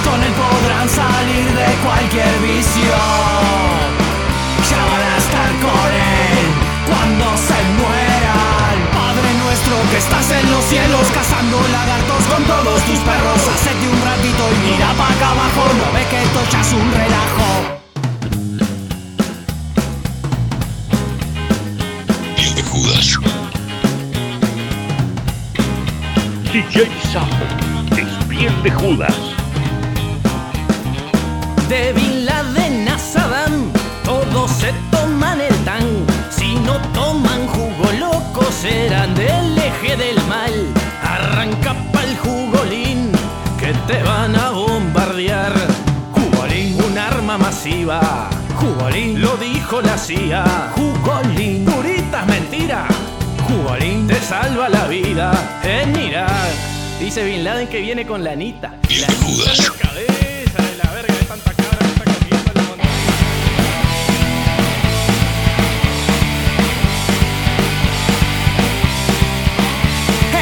Con 0.06 0.18
él 0.24 0.34
podrán 0.34 0.88
salir 0.90 1.48
de 1.60 1.70
cualquier 1.86 2.34
vicio. 2.40 2.96
Ya 4.70 4.82
van 4.92 5.04
a 5.12 5.18
estar 5.18 5.50
con 5.66 5.90
él 5.92 6.46
cuando 6.88 7.26
se 7.38 7.60
mueran. 7.80 8.76
Padre 8.96 9.30
nuestro 9.44 9.76
que 9.92 9.98
estás 9.98 10.32
en 10.32 10.52
los 10.52 10.64
cielos 10.66 11.06
cazando 11.14 11.58
lagartos 11.72 12.24
con 12.32 12.44
todos 12.44 12.82
tus 12.84 13.00
perros. 13.00 13.42
Hacete 13.54 13.86
un 13.88 14.02
ratito 14.02 14.44
y 14.56 14.72
mira 14.72 14.90
para 15.00 15.14
acá 15.14 15.28
abajo. 15.36 15.64
No 15.80 15.88
ve 15.94 16.04
que 16.10 16.24
esto 16.24 16.40
ya 16.52 16.62
un 16.76 16.92
relajo. 16.92 17.81
DJ 26.74 26.88
Sapo 27.12 27.36
es 27.98 28.26
piel 28.30 28.64
de 28.64 28.72
Judas. 28.72 29.14
De 31.68 31.92
Bin 31.92 32.26
Laden 32.26 32.88
a 32.88 32.98
todos 34.06 34.52
se 34.52 34.72
toman 34.90 35.42
el 35.42 35.54
tan. 35.66 35.84
Si 36.30 36.56
no 36.56 36.78
toman 36.94 37.46
jugo 37.48 37.92
loco, 38.00 38.50
serán 38.54 39.14
del 39.16 39.58
eje 39.58 39.98
del 39.98 40.16
mal. 40.30 40.54
Arranca 41.04 41.76
pa'l 41.92 42.18
jugolín, 42.24 43.12
que 43.60 43.74
te 43.86 44.02
van 44.04 44.34
a 44.38 44.52
bombardear. 44.52 45.52
Jugolín, 46.14 46.82
un 46.86 46.98
arma 46.98 47.38
masiva. 47.38 48.30
Jugolín, 48.56 49.20
lo 49.20 49.36
dijo 49.36 49.82
la 49.82 49.98
CIA. 49.98 50.72
Jugolín, 50.74 51.66
puritas 51.66 52.26
mentira. 52.28 52.88
Te 53.80 54.20
salva 54.20 54.68
la 54.68 54.86
vida 54.88 55.62
en 55.64 55.98
Irak. 55.98 56.30
Dice 57.00 57.24
Bin 57.24 57.42
Laden 57.42 57.70
que 57.70 57.80
viene 57.80 58.06
con 58.06 58.22
la 58.22 58.32
anita. 58.32 58.74
Judas. 59.24 59.72
Cabeza 59.72 60.62
de 60.62 60.78
la 60.84 60.92
verga 60.92 61.14
de 61.16 61.24
tanta 61.24 61.54
cabra 61.54 61.78
que 61.80 61.86
está 61.86 62.04
comiendo 62.04 62.52
la 62.54 62.64
montaña. 62.64 62.92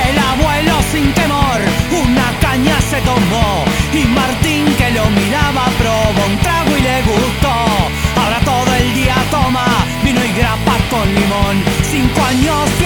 El 0.10 0.18
abuelo 0.18 0.74
sin 0.92 1.14
temor, 1.14 1.60
una 2.04 2.40
caña 2.42 2.82
se 2.82 3.00
tomó 3.02 3.64
y 3.94 4.06
Martín 4.06 4.66
que 4.76 4.90
lo 4.90 5.08
miraba 5.12 5.66
probó 5.78 6.26
un 6.26 6.38
trago 6.40 6.76
y 6.76 6.82
le 6.82 7.02
gustó. 7.04 7.54
Ahora 8.20 8.40
todo 8.44 8.74
el 8.74 8.94
día 8.96 9.16
toma 9.30 9.66
vino 10.04 10.20
y 10.26 10.34
grapa 10.34 10.76
con 10.90 11.08
limón. 11.14 11.64
Cinco 11.92 12.22
años 12.24 12.79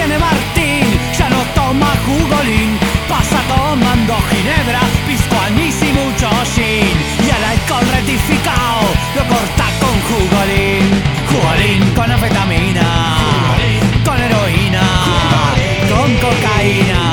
Pasa 3.08 3.40
tomando 3.48 4.14
ginebra, 4.28 4.80
pisco 5.06 5.36
anís 5.46 5.80
y 5.82 5.92
mucho 5.92 6.28
gin 6.54 6.96
Y 7.24 7.30
el 7.30 7.44
alcohol 7.44 7.86
rectificado 7.92 8.80
lo 9.14 9.22
corta 9.28 9.66
con 9.80 9.94
jugolín. 10.08 11.02
Jugolín 11.30 11.94
con 11.94 12.10
anfetamina, 12.10 13.16
jugolín. 13.18 14.02
con 14.04 14.20
heroína, 14.20 14.82
con 15.88 16.14
cocaína. 16.16 17.03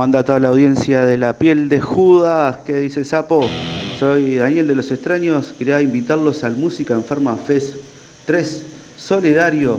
¿Cómo 0.00 0.06
anda 0.06 0.24
toda 0.24 0.40
la 0.40 0.48
audiencia 0.48 1.04
de 1.04 1.18
la 1.18 1.36
piel 1.36 1.68
de 1.68 1.78
Judas? 1.78 2.60
¿Qué 2.64 2.76
dice 2.76 3.04
Sapo? 3.04 3.46
Soy 3.98 4.36
Daniel 4.36 4.66
de 4.66 4.74
los 4.74 4.90
Extraños. 4.90 5.52
Quería 5.58 5.82
invitarlos 5.82 6.42
al 6.42 6.56
Música 6.56 6.94
Enferma 6.94 7.36
Fest 7.36 7.74
3 8.24 8.62
Solidario 8.96 9.78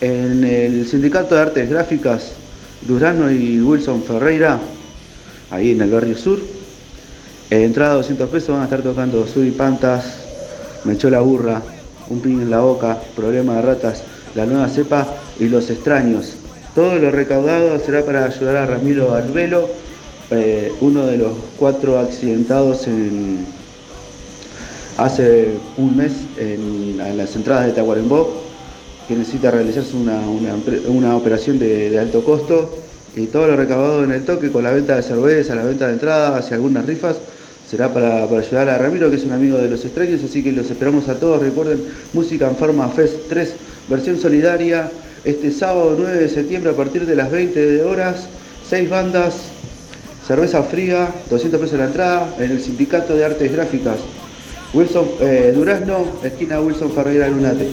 en 0.00 0.44
el 0.44 0.86
Sindicato 0.86 1.34
de 1.34 1.40
Artes 1.40 1.68
Gráficas 1.68 2.30
Durano 2.82 3.28
y 3.28 3.60
Wilson 3.60 4.04
Ferreira, 4.04 4.60
ahí 5.50 5.72
en 5.72 5.82
el 5.82 5.90
barrio 5.90 6.16
sur. 6.16 6.38
Eh, 7.50 7.64
entrada 7.64 7.94
200 7.94 8.30
pesos, 8.30 8.50
van 8.50 8.60
a 8.60 8.64
estar 8.66 8.82
tocando 8.82 9.26
Pantas, 9.58 10.14
Me 10.84 10.92
echó 10.92 11.10
la 11.10 11.18
burra, 11.18 11.60
Un 12.08 12.20
pin 12.20 12.40
en 12.40 12.50
la 12.50 12.60
boca, 12.60 13.00
Problema 13.16 13.56
de 13.56 13.62
ratas, 13.62 14.04
La 14.36 14.46
nueva 14.46 14.68
cepa 14.68 15.08
y 15.40 15.48
Los 15.48 15.70
extraños. 15.70 16.43
Todo 16.74 16.98
lo 16.98 17.12
recaudado 17.12 17.78
será 17.78 18.04
para 18.04 18.24
ayudar 18.24 18.56
a 18.56 18.66
Ramiro 18.66 19.14
Albelo, 19.14 19.68
eh, 20.32 20.72
uno 20.80 21.06
de 21.06 21.18
los 21.18 21.32
cuatro 21.56 22.00
accidentados 22.00 22.88
en, 22.88 23.46
hace 24.96 25.50
un 25.76 25.96
mes 25.96 26.12
en, 26.36 26.98
las 27.16 27.36
entradas 27.36 27.66
de 27.66 27.72
Tacuarembó, 27.72 28.42
que 29.06 29.14
necesita 29.14 29.52
realizarse 29.52 29.94
una, 29.96 30.18
una 30.88 31.16
operación 31.16 31.60
de, 31.60 31.90
de 31.90 31.98
alto 32.00 32.24
costo. 32.24 32.76
Y 33.14 33.26
todo 33.26 33.46
lo 33.46 33.56
recaudado 33.56 34.02
en 34.02 34.10
el 34.10 34.24
toque 34.24 34.50
con 34.50 34.64
la 34.64 34.72
venta 34.72 34.96
de 34.96 35.02
cerveza, 35.04 35.54
la 35.54 35.62
venta 35.62 35.86
de 35.86 35.92
entradas 35.92 36.50
y 36.50 36.54
algunas 36.54 36.84
rifas 36.84 37.18
será 37.70 37.94
para, 37.94 38.26
para 38.26 38.40
ayudar 38.40 38.68
a 38.68 38.78
Ramiro, 38.78 39.08
que 39.10 39.16
es 39.16 39.24
un 39.24 39.30
amigo 39.30 39.58
de 39.58 39.70
los 39.70 39.84
extraños, 39.84 40.24
así 40.24 40.42
que 40.42 40.50
los 40.50 40.68
esperamos 40.68 41.08
a 41.08 41.14
todos. 41.20 41.40
Recuerden, 41.40 41.84
Música 42.12 42.48
en 42.48 42.56
Forma 42.56 42.88
Fest 42.88 43.14
3, 43.28 43.54
versión 43.88 44.18
solidaria, 44.18 44.90
este 45.24 45.50
sábado 45.50 45.94
9 45.98 46.18
de 46.18 46.28
septiembre 46.28 46.72
a 46.72 46.76
partir 46.76 47.06
de 47.06 47.16
las 47.16 47.30
20 47.30 47.82
horas, 47.82 48.28
seis 48.68 48.88
bandas, 48.90 49.34
cerveza 50.26 50.62
fría, 50.62 51.08
200 51.30 51.60
pesos 51.60 51.78
la 51.78 51.86
entrada, 51.86 52.34
en 52.38 52.50
el 52.50 52.62
Sindicato 52.62 53.16
de 53.16 53.24
Artes 53.24 53.52
Gráficas. 53.52 53.96
Wilson 54.74 55.08
eh, 55.20 55.52
Durazno, 55.54 56.06
esquina 56.22 56.60
Wilson 56.60 56.92
Ferreira 56.92 57.28
Lunate. 57.28 57.68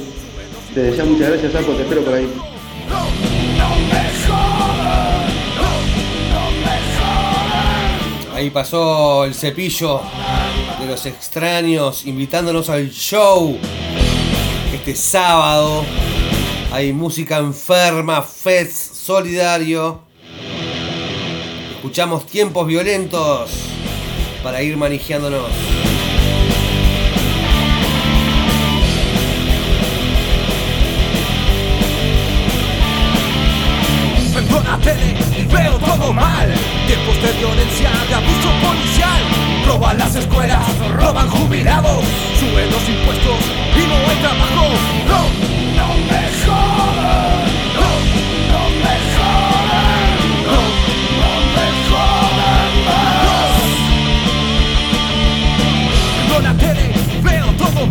Desde 0.74 0.98
ya 0.98 1.04
muchas 1.04 1.30
gracias, 1.30 1.52
Sapo, 1.52 1.74
te 1.74 1.82
espero 1.82 2.04
por 2.06 2.14
ahí. 2.14 2.32
Ahí 8.34 8.50
pasó 8.50 9.26
el 9.26 9.36
cepillo 9.36 10.02
de 10.80 10.88
los 10.88 11.06
extraños 11.06 12.06
invitándonos 12.06 12.70
al 12.70 12.90
show. 12.90 13.58
Este 14.74 14.96
sábado 14.96 15.84
hay 16.72 16.94
música 16.94 17.38
enferma, 17.38 18.22
fest 18.22 18.94
solidario. 18.94 20.04
Escuchamos 21.76 22.26
tiempos 22.26 22.66
violentos 22.66 23.52
para 24.42 24.62
ir 24.64 24.78
manejándonos. 24.78 25.50
Prendo 34.34 34.62
la 34.62 34.78
tele 34.78 35.14
y 35.38 35.44
veo 35.44 35.78
todo 35.78 36.14
mal 36.14 36.50
Tiempos 36.88 37.22
de 37.22 37.34
violencia, 37.34 37.92
de 38.08 38.16
abuso 38.16 38.50
policial 38.64 39.22
Roban 39.68 39.98
las 39.98 40.16
escuelas, 40.16 40.64
roban 40.96 41.30
jubilados 41.30 42.02
Suben 42.40 42.72
los 42.72 42.88
impuestos 42.88 43.40
y 43.76 43.88
no 43.88 43.96
hay 44.10 44.18
trabajo 44.22 44.70
No, 45.06 45.22
no 45.76 45.94
me 46.10 46.31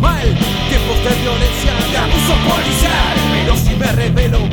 mal 0.00 0.26
Tiempos 0.68 0.98
de 1.04 1.14
violencia, 1.22 1.72
de 1.90 1.96
abuso 1.96 2.34
policial 2.48 3.16
Pero 3.32 3.56
si 3.56 3.74
me 3.76 3.92
revelo 3.92 4.49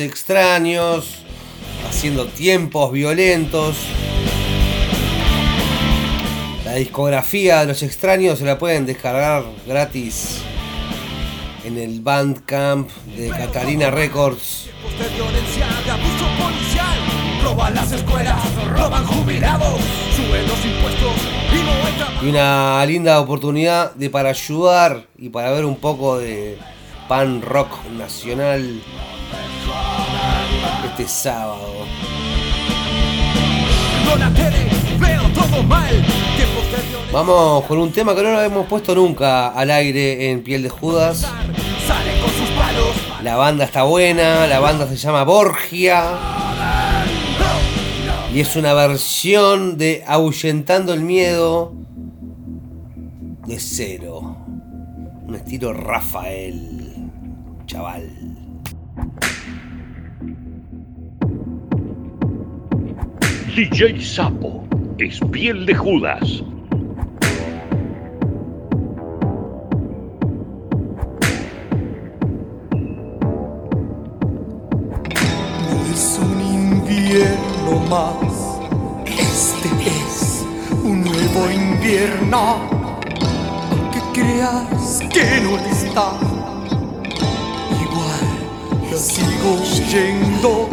extraños, 0.00 1.24
haciendo 1.88 2.26
tiempos 2.26 2.92
violentos. 2.92 3.76
La 6.64 6.74
discografía 6.74 7.60
de 7.60 7.66
los 7.66 7.82
extraños 7.82 8.38
se 8.38 8.44
la 8.44 8.58
pueden 8.58 8.86
descargar 8.86 9.44
gratis 9.66 10.40
en 11.64 11.78
el 11.78 12.00
Bandcamp 12.00 12.90
de 13.16 13.28
Catalina 13.30 13.90
Records. 13.90 14.68
de 14.98 15.08
violencia, 15.14 15.66
de 15.84 15.90
abuso 15.90 16.26
policial 16.38 16.98
Roban 17.42 17.74
las 17.74 17.92
escuelas, 17.92 18.40
roban 18.68 19.04
jubilados 19.06 19.80
Suben 20.14 20.46
los 20.46 20.64
impuestos 20.64 21.12
y 21.52 21.64
no 21.64 21.86
hay 21.86 21.92
trabajo 21.94 22.26
Y 22.26 22.28
una 22.28 22.86
linda 22.86 23.20
oportunidad 23.20 23.94
de 23.94 24.10
para 24.10 24.30
ayudar 24.30 25.06
y 25.18 25.30
para 25.30 25.50
ver 25.50 25.64
un 25.64 25.76
poco 25.76 26.18
de 26.18 26.58
pan 27.08 27.42
rock 27.42 27.70
nacional 27.96 28.82
de 30.96 31.04
violencia 31.04 31.44
Vamos 37.12 37.64
con 37.66 37.78
un 37.78 37.92
tema 37.92 38.14
que 38.14 38.22
no 38.22 38.32
lo 38.32 38.42
hemos 38.42 38.66
puesto 38.66 38.94
nunca 38.94 39.48
al 39.48 39.70
aire 39.70 40.30
en 40.30 40.42
Piel 40.42 40.62
de 40.62 40.68
Judas. 40.68 41.26
La 43.22 43.36
banda 43.36 43.64
está 43.64 43.84
buena, 43.84 44.46
la 44.46 44.58
banda 44.58 44.88
se 44.88 44.96
llama 44.96 45.22
Borgia. 45.24 46.18
Y 48.32 48.40
es 48.40 48.56
una 48.56 48.74
versión 48.74 49.78
de 49.78 50.02
Ahuyentando 50.06 50.92
el 50.92 51.00
Miedo 51.00 51.72
de 53.46 53.60
cero. 53.60 54.36
Un 55.26 55.36
estilo 55.36 55.72
Rafael, 55.72 57.10
chaval. 57.66 58.23
DJ 63.54 64.00
Sapo 64.00 64.66
es 64.98 65.20
piel 65.30 65.64
de 65.64 65.76
Judas. 65.76 66.42
No 75.70 75.76
es 75.92 76.18
un 76.20 76.40
invierno 76.40 77.78
más, 77.88 78.58
este 79.06 79.68
es 79.86 80.44
un 80.82 81.04
nuevo 81.04 81.48
invierno. 81.52 82.56
Aunque 83.70 84.00
creas 84.12 85.00
que 85.12 85.40
no 85.42 85.56
está. 85.58 86.18
Igual 87.80 88.26
la 88.90 88.96
sigo 88.96 89.62
yendo 89.92 90.68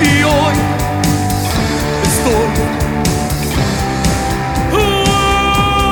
y 0.00 0.22
hoy 0.22 0.99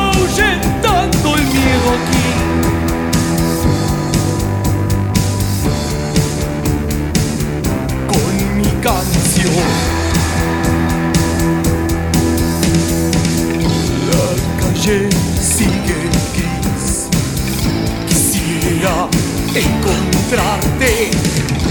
ahuyentando 0.08 1.34
el 1.36 1.44
miedo 1.44 1.88
aquí. 1.96 2.28
Con 8.06 8.32
mi 8.56 8.70
canción. 8.82 9.66
La 14.08 14.26
calle 14.60 14.98
sigue 15.40 15.98
gris. 16.34 16.88
Quisiera 18.06 18.96
encontrarte 19.54 20.90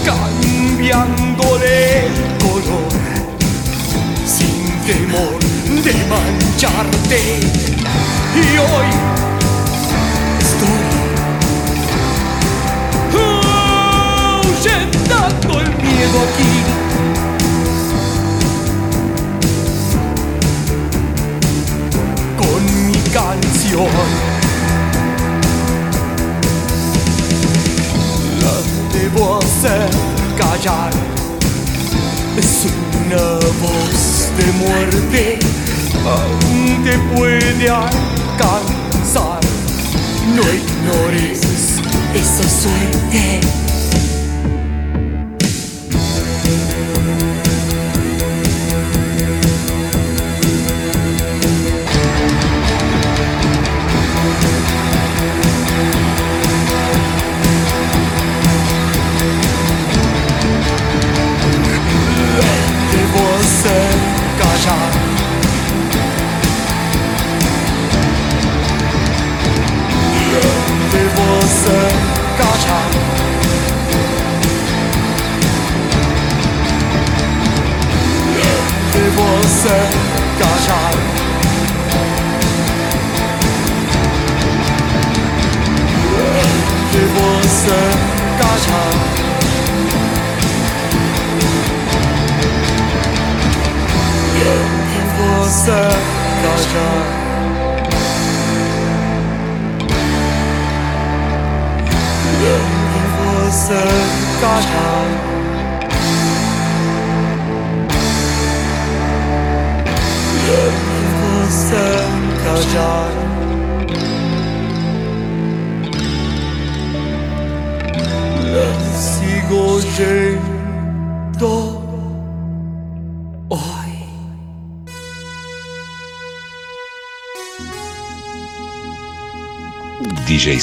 cambiándole 0.05 1.75
el 2.07 2.15
color 2.39 2.97
temor 4.87 5.37
de 5.83 5.93
mancharte. 6.07 7.19
Y 8.35 8.57
hoy 8.57 8.89
estoy 10.39 10.81
ahuyentando 14.39 15.59
el 15.59 15.69
miedo 15.83 16.17
aquí. 16.23 16.53
canción. 23.13 23.93
La 28.41 28.55
debo 28.97 29.39
hacer 29.39 29.89
callar. 30.37 30.91
Es 32.37 32.67
una 33.07 33.39
voz 33.61 34.29
de 34.37 34.51
muerte, 34.53 35.39
aún 36.05 36.83
te 36.83 36.97
puede 37.15 37.69
alcanzar. 37.69 39.39
No 40.35 40.41
ignores 40.41 41.41
esa 42.13 42.49
suerte. 42.49 43.66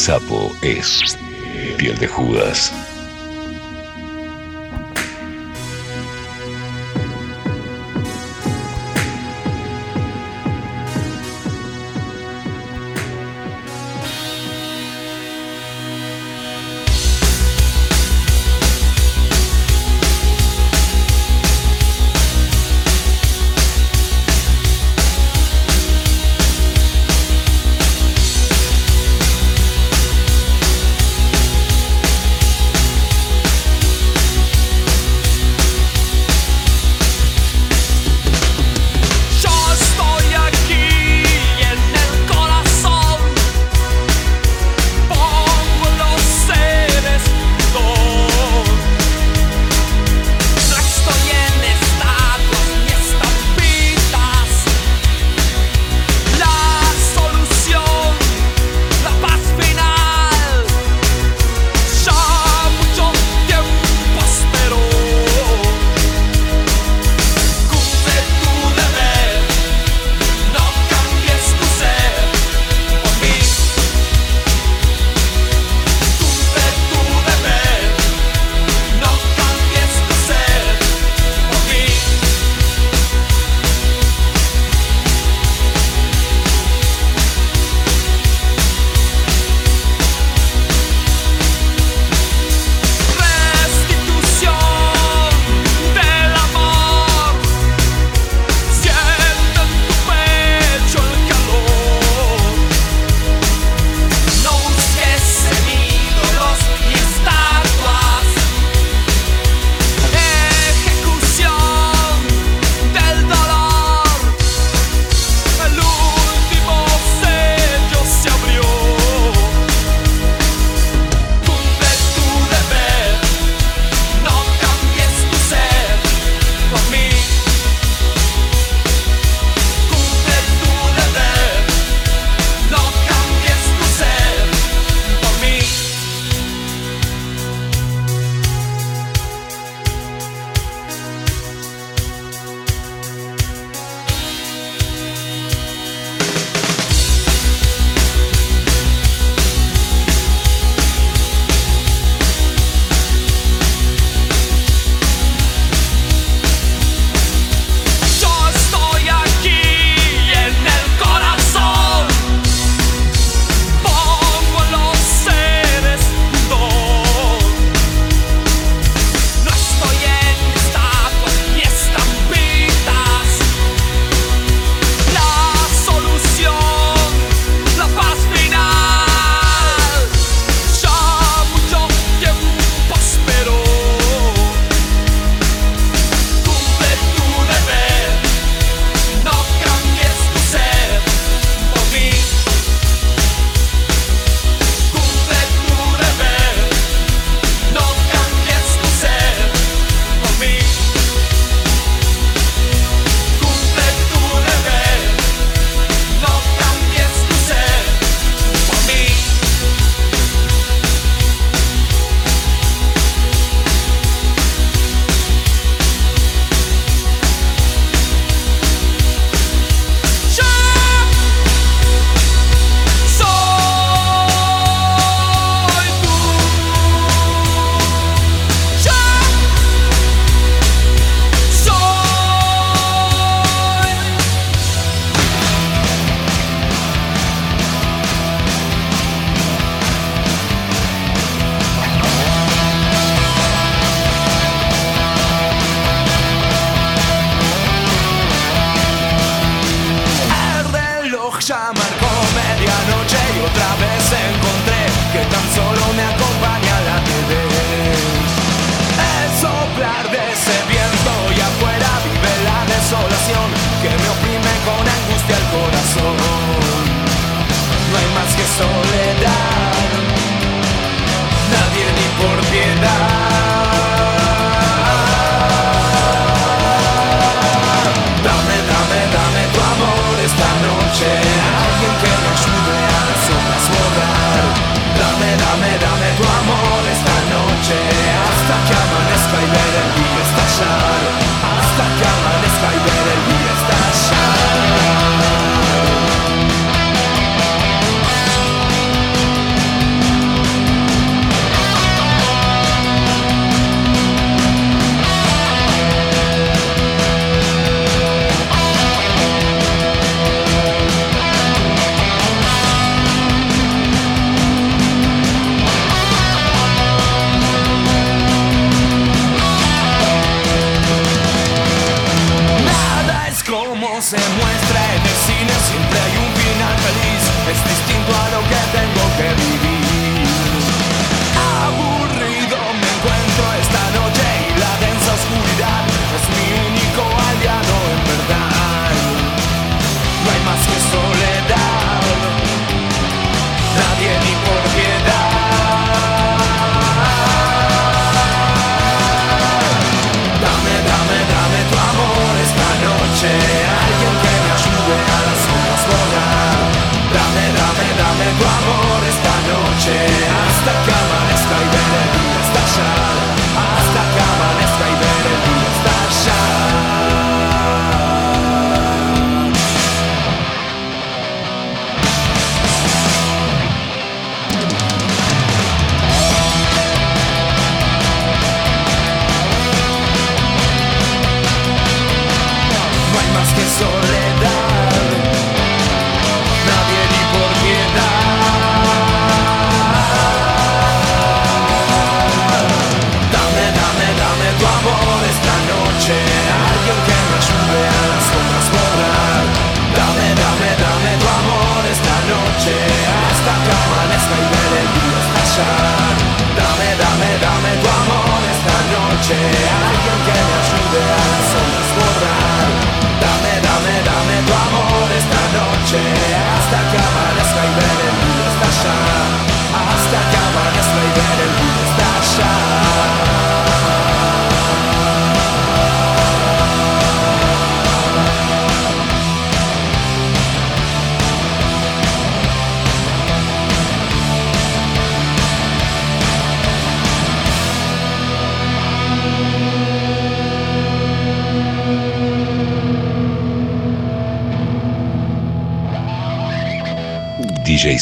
Sapo 0.05 0.55
es 0.61 1.17
piel 1.79 1.97
de 1.97 2.07
Judas. 2.07 2.84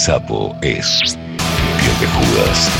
sapo 0.02 0.56
es 0.62 1.16
piel 1.78 2.00
de 2.00 2.06
Judas. 2.08 2.70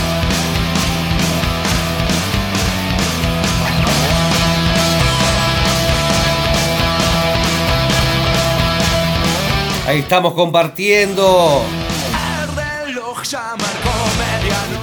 Ahí 9.86 10.00
estamos 10.00 10.34
compartiendo. 10.34 11.62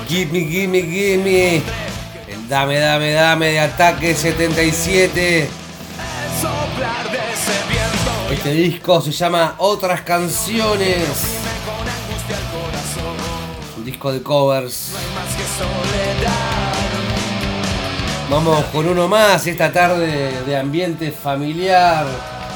Gimme, 0.07 0.39
gimme, 0.39 0.81
gimme. 0.83 1.55
El 2.25 2.47
dame, 2.47 2.79
dame, 2.79 3.11
dame 3.11 3.47
de 3.47 3.59
ataque 3.59 4.15
77. 4.15 5.49
Este 8.31 8.53
disco 8.53 9.01
se 9.01 9.11
llama 9.11 9.55
Otras 9.57 10.01
canciones 10.03 11.38
de 14.08 14.24
covers. 14.24 14.93
Vamos 18.30 18.64
con 18.66 18.88
uno 18.88 19.08
más 19.10 19.45
esta 19.45 19.74
tarde 19.74 20.32
de 20.45 20.58
ambiente 20.58 21.12
familiar, 21.12 22.06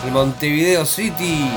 el 0.05 0.11
Montevideo 0.11 0.85
City. 0.85 1.49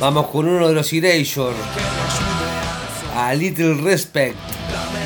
Vamos 0.00 0.26
con 0.28 0.48
uno 0.48 0.68
de 0.68 0.74
los 0.74 0.90
Erasure. 0.92 1.54
A 3.16 3.34
Little 3.34 3.74
Respect. 3.74 4.36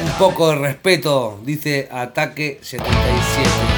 Un 0.05 0.13
poco 0.13 0.51
de 0.51 0.57
respeto, 0.57 1.41
dice 1.43 1.89
Ataque 1.91 2.61
77. 2.63 3.76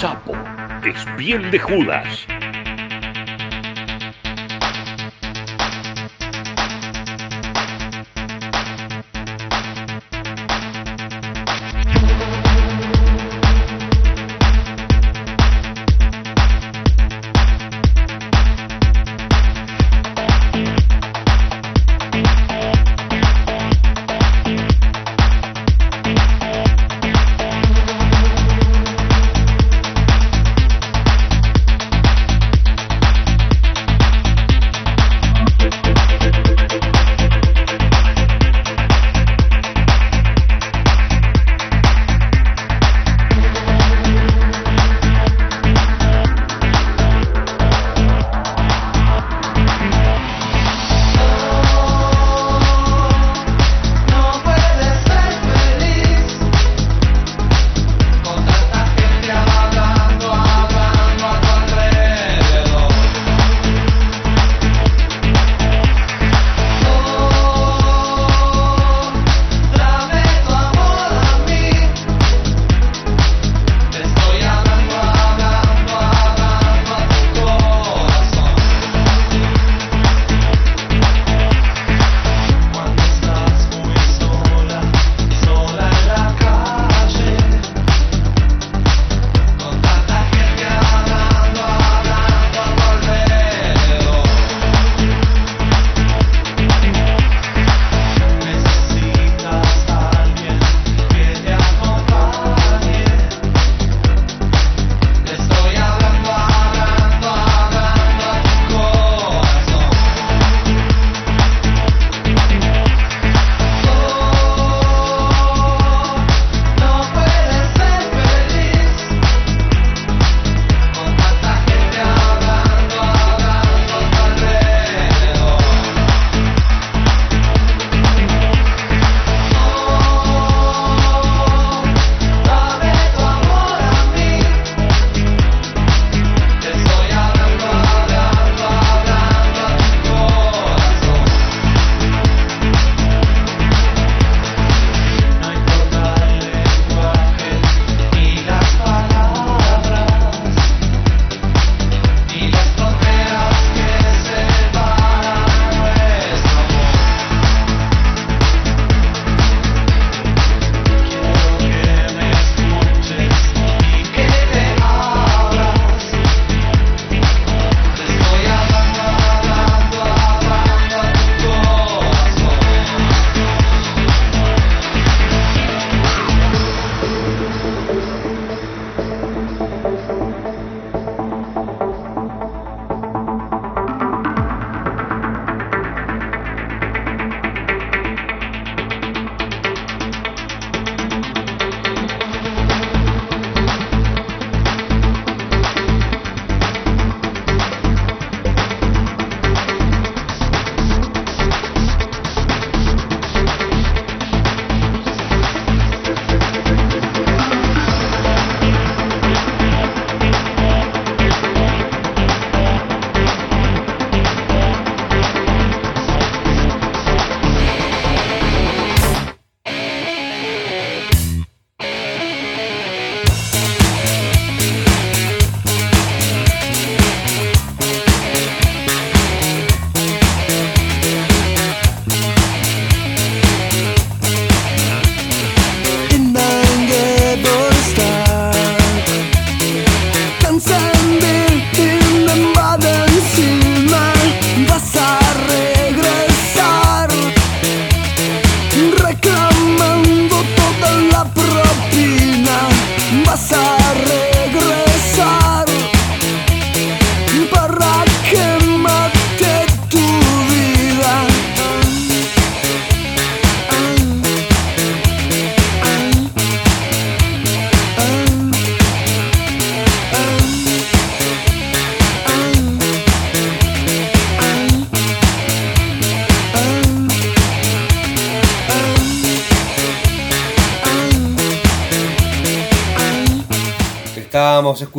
Sapo 0.00 0.34
es 0.84 1.06
piel 1.16 1.50
de 1.50 1.58
Judas. 1.58 2.26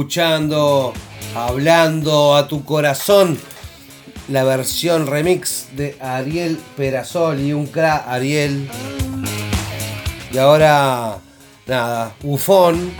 Escuchando, 0.08 0.93
hablando 1.36 2.38
a 2.38 2.47
tu 2.47 2.64
corazón, 2.64 3.38
la 4.30 4.45
versión 4.45 5.05
remix 5.05 5.68
de 5.76 5.97
Ariel 5.99 6.58
Perazoli, 6.78 7.51
un 7.51 7.68
cra 7.68 7.97
Ariel. 8.10 8.70
Y 10.32 10.38
ahora, 10.38 11.18
nada, 11.66 12.16
Bufón. 12.22 12.93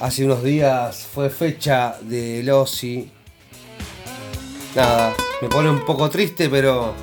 Hace 0.00 0.24
unos 0.24 0.44
días 0.44 1.04
fue 1.12 1.30
fecha 1.30 1.96
de 2.02 2.44
Losi. 2.44 3.10
Nada, 4.76 5.14
me 5.42 5.48
pone 5.48 5.68
un 5.68 5.84
poco 5.84 6.08
triste, 6.08 6.48
pero 6.48 6.94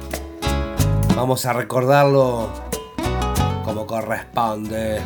vamos 1.18 1.46
a 1.46 1.52
recordarlo 1.52 2.50
como 3.66 3.86
corresponde. 3.86 5.02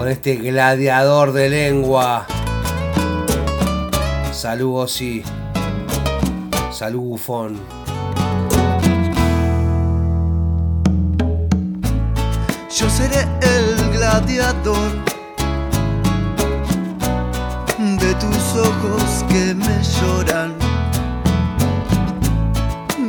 Con 0.00 0.08
este 0.08 0.36
gladiador 0.36 1.34
de 1.34 1.50
lengua. 1.50 2.26
Salud, 4.32 4.80
Osi. 4.84 5.22
Salud, 6.72 7.02
bufón. 7.02 7.60
Yo 12.74 12.88
seré 12.88 13.28
el 13.42 13.90
gladiador 13.92 14.90
de 17.78 18.14
tus 18.14 18.56
ojos 18.56 19.24
que 19.28 19.54
me 19.54 19.82
lloran, 20.00 20.54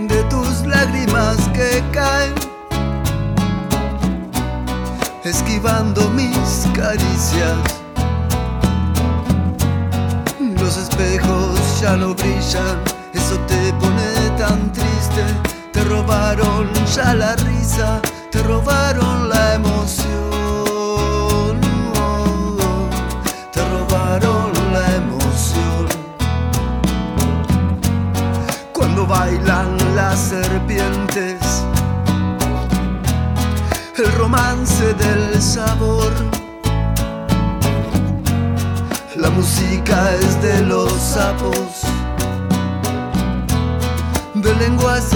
de 0.09 0.21
tus 0.25 0.67
lágrimas 0.67 1.37
que 1.53 1.81
caen, 1.93 2.33
esquivando 5.23 6.09
mis 6.09 6.40
caricias. 6.81 7.57
Los 10.59 10.77
espejos 10.77 11.79
ya 11.79 11.95
no 11.95 12.15
brillan, 12.15 12.77
eso 13.13 13.37
te 13.47 13.71
pone 13.73 14.11
tan 14.37 14.71
triste. 14.71 15.23
Te 15.71 15.83
robaron 15.83 16.67
ya 16.95 17.13
la 17.13 17.35
risa, 17.35 18.01
te 18.31 18.41
robaron 18.41 19.29
la 19.29 19.55
emoción. 19.55 20.11
te 23.53 23.61
robaron 23.75 24.51
la 24.73 24.85
emoción. 25.01 25.85
Cuando 28.73 29.05
bailan 29.05 29.77
las 29.95 30.17
serpientes, 30.19 31.39
el 33.97 34.11
romance 34.13 34.93
del 34.95 35.41
sabor. 35.41 36.40
Música 39.81 40.11
de 40.41 40.61
los 40.63 40.91
sapos, 40.93 41.81
de 44.35 44.55
lengua 44.55 44.95
has 44.97 45.11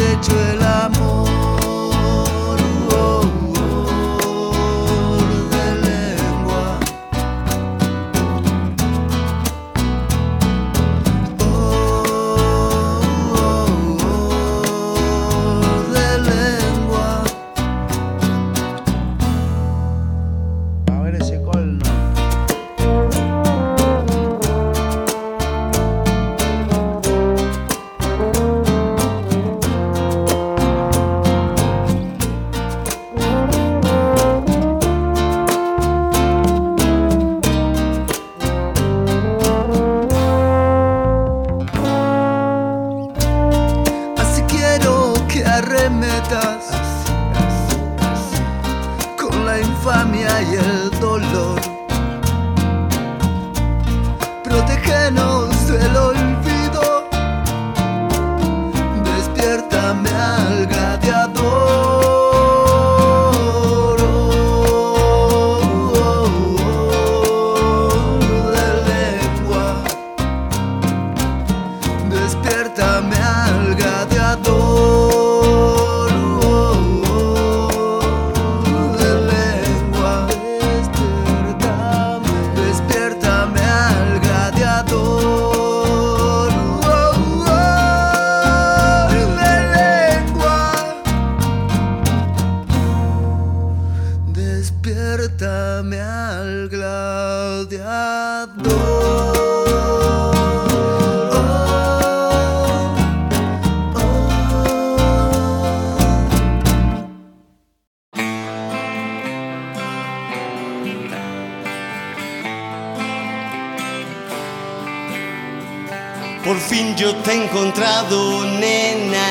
te 117.25 117.31
he 117.31 117.43
encontrado, 117.43 118.45
nena. 118.45 119.29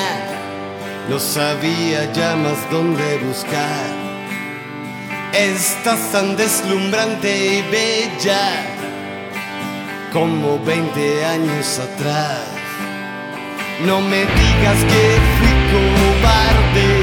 No 1.09 1.19
sabía 1.19 2.13
ya 2.13 2.35
más 2.35 2.59
dónde 2.71 3.19
buscar. 3.19 3.87
Estás 5.33 6.13
tan 6.13 6.37
deslumbrante 6.37 7.59
y 7.59 7.63
bella 7.63 8.67
como 10.13 10.59
20 10.65 11.25
años 11.25 11.79
atrás. 11.79 12.43
No 13.85 14.01
me 14.01 14.21
digas 14.21 14.81
que 14.91 15.05
fui 15.37 15.55
cobarde 15.73 16.94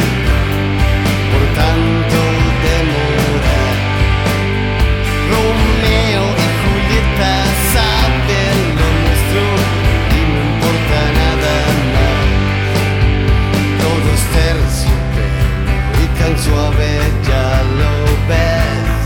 tan 16.22 16.38
suave, 16.38 16.92
ya 17.28 17.50
lo 17.80 17.94
ves. 18.30 19.02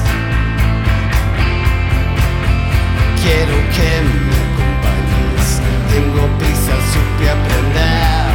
Quiero 3.22 3.56
que 3.76 3.92
me 4.28 4.38
acompañes, 4.48 5.48
tengo 5.92 6.24
prisa, 6.40 6.76
supe 6.92 7.26
aprender. 7.38 8.26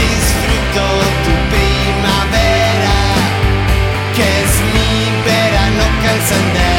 Disfruto 0.00 0.84
tu 1.24 1.34
primavera, 1.54 2.98
que 4.16 4.26
es 4.42 4.52
mi 4.74 4.92
verano 5.28 5.84
que. 6.02 6.77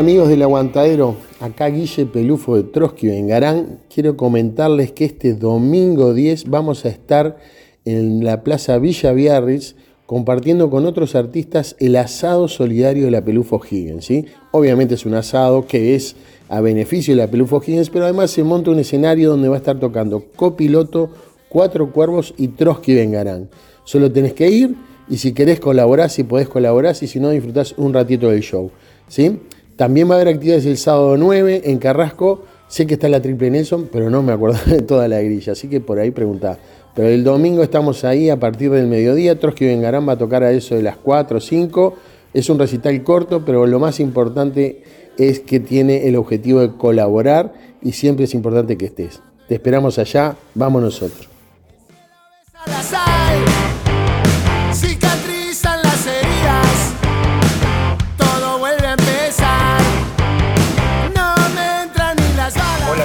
Amigos 0.00 0.30
del 0.30 0.40
Aguantadero, 0.40 1.14
acá 1.40 1.66
Guille 1.66 2.06
Pelufo 2.06 2.56
de 2.56 2.62
Trotsky 2.62 3.08
Vengarán. 3.08 3.80
Quiero 3.92 4.16
comentarles 4.16 4.92
que 4.92 5.04
este 5.04 5.34
domingo 5.34 6.14
10 6.14 6.48
vamos 6.48 6.86
a 6.86 6.88
estar 6.88 7.36
en 7.84 8.24
la 8.24 8.42
Plaza 8.42 8.78
Villa 8.78 9.12
Biarritz 9.12 9.74
compartiendo 10.06 10.70
con 10.70 10.86
otros 10.86 11.14
artistas 11.14 11.76
el 11.80 11.96
asado 11.96 12.48
solidario 12.48 13.04
de 13.04 13.10
la 13.10 13.22
Pelufo 13.22 13.60
Higgins. 13.62 14.06
¿sí? 14.06 14.24
Obviamente 14.52 14.94
es 14.94 15.04
un 15.04 15.12
asado 15.12 15.66
que 15.66 15.94
es 15.94 16.16
a 16.48 16.62
beneficio 16.62 17.14
de 17.14 17.20
la 17.20 17.30
Pelufo 17.30 17.60
Higgins, 17.62 17.90
pero 17.90 18.06
además 18.06 18.30
se 18.30 18.42
monta 18.42 18.70
un 18.70 18.78
escenario 18.78 19.28
donde 19.28 19.50
va 19.50 19.56
a 19.56 19.58
estar 19.58 19.78
tocando 19.78 20.24
Copiloto, 20.34 21.10
Cuatro 21.50 21.92
Cuervos 21.92 22.32
y 22.38 22.48
Trotsky 22.48 22.94
Vengarán. 22.94 23.50
Solo 23.84 24.10
tenés 24.10 24.32
que 24.32 24.48
ir 24.48 24.76
y 25.10 25.18
si 25.18 25.34
querés 25.34 25.60
colaborar, 25.60 26.08
si 26.08 26.24
podés 26.24 26.48
colaborar, 26.48 26.96
y 26.98 27.06
si 27.06 27.20
no, 27.20 27.28
disfrutás 27.28 27.74
un 27.76 27.92
ratito 27.92 28.30
del 28.30 28.40
show. 28.40 28.70
¿sí? 29.10 29.40
También 29.80 30.10
va 30.10 30.12
a 30.12 30.16
haber 30.16 30.28
actividades 30.28 30.66
el 30.66 30.76
sábado 30.76 31.16
9 31.16 31.62
en 31.64 31.78
Carrasco. 31.78 32.42
Sé 32.68 32.86
que 32.86 32.92
está 32.92 33.08
la 33.08 33.22
Triple 33.22 33.50
Nelson, 33.50 33.88
pero 33.90 34.10
no 34.10 34.22
me 34.22 34.30
acuerdo 34.30 34.58
de 34.66 34.82
toda 34.82 35.08
la 35.08 35.22
grilla, 35.22 35.54
así 35.54 35.68
que 35.68 35.80
por 35.80 35.98
ahí 35.98 36.10
preguntá. 36.10 36.58
Pero 36.94 37.08
el 37.08 37.24
domingo 37.24 37.62
estamos 37.62 38.04
ahí 38.04 38.28
a 38.28 38.38
partir 38.38 38.70
del 38.72 38.88
mediodía. 38.88 39.40
Trotsky 39.40 39.64
Vengarán 39.64 40.06
va 40.06 40.12
a 40.12 40.18
tocar 40.18 40.42
a 40.42 40.52
eso 40.52 40.74
de 40.74 40.82
las 40.82 40.98
4 40.98 41.38
o 41.38 41.40
5. 41.40 41.94
Es 42.34 42.50
un 42.50 42.58
recital 42.58 43.02
corto, 43.02 43.42
pero 43.46 43.66
lo 43.66 43.78
más 43.78 44.00
importante 44.00 44.82
es 45.16 45.40
que 45.40 45.60
tiene 45.60 46.08
el 46.08 46.16
objetivo 46.16 46.60
de 46.60 46.76
colaborar 46.76 47.54
y 47.80 47.92
siempre 47.92 48.26
es 48.26 48.34
importante 48.34 48.76
que 48.76 48.84
estés. 48.84 49.22
Te 49.48 49.54
esperamos 49.54 49.98
allá, 49.98 50.36
vamos 50.54 50.82
nosotros. 50.82 51.26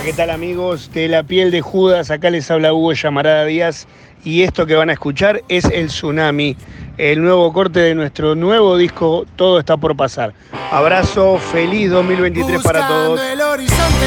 ¿Qué 0.06 0.14
tal 0.14 0.30
amigos 0.30 0.92
de 0.94 1.08
la 1.08 1.24
piel 1.24 1.50
de 1.50 1.62
Judas? 1.62 2.12
Acá 2.12 2.30
les 2.30 2.52
habla 2.52 2.72
Hugo 2.72 2.94
Llamarada 2.94 3.44
Díaz 3.46 3.88
y 4.24 4.44
esto 4.44 4.68
que 4.68 4.76
van 4.76 4.92
a 4.92 4.94
escuchar 4.94 5.42
es 5.50 5.66
El 5.66 5.88
Tsunami, 5.88 6.56
el 7.00 7.24
nuevo 7.24 7.52
corte 7.52 7.80
de 7.80 7.96
nuestro 7.96 8.36
nuevo 8.36 8.78
disco 8.78 9.26
Todo 9.36 9.58
está 9.58 9.78
por 9.78 9.96
pasar. 9.96 10.36
Abrazo, 10.70 11.40
feliz 11.40 11.90
2023 11.90 12.62
para 12.62 12.88
todos. 12.88 13.10
Buscando 13.14 13.34
el 13.34 13.42
horizonte, 13.42 14.06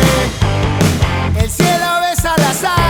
el 1.42 1.50
cielo 1.50 1.86
besa 2.08 2.34
la 2.38 2.52
sal, 2.54 2.87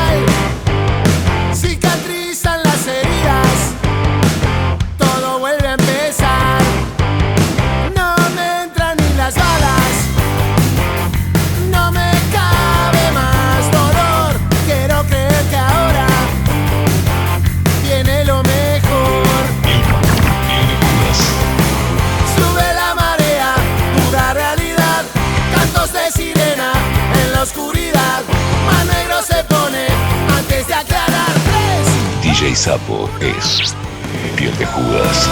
Sapo 32.59 33.09
es 33.21 33.73
piel 34.37 34.59
de 34.59 34.67
Judas. 34.67 35.29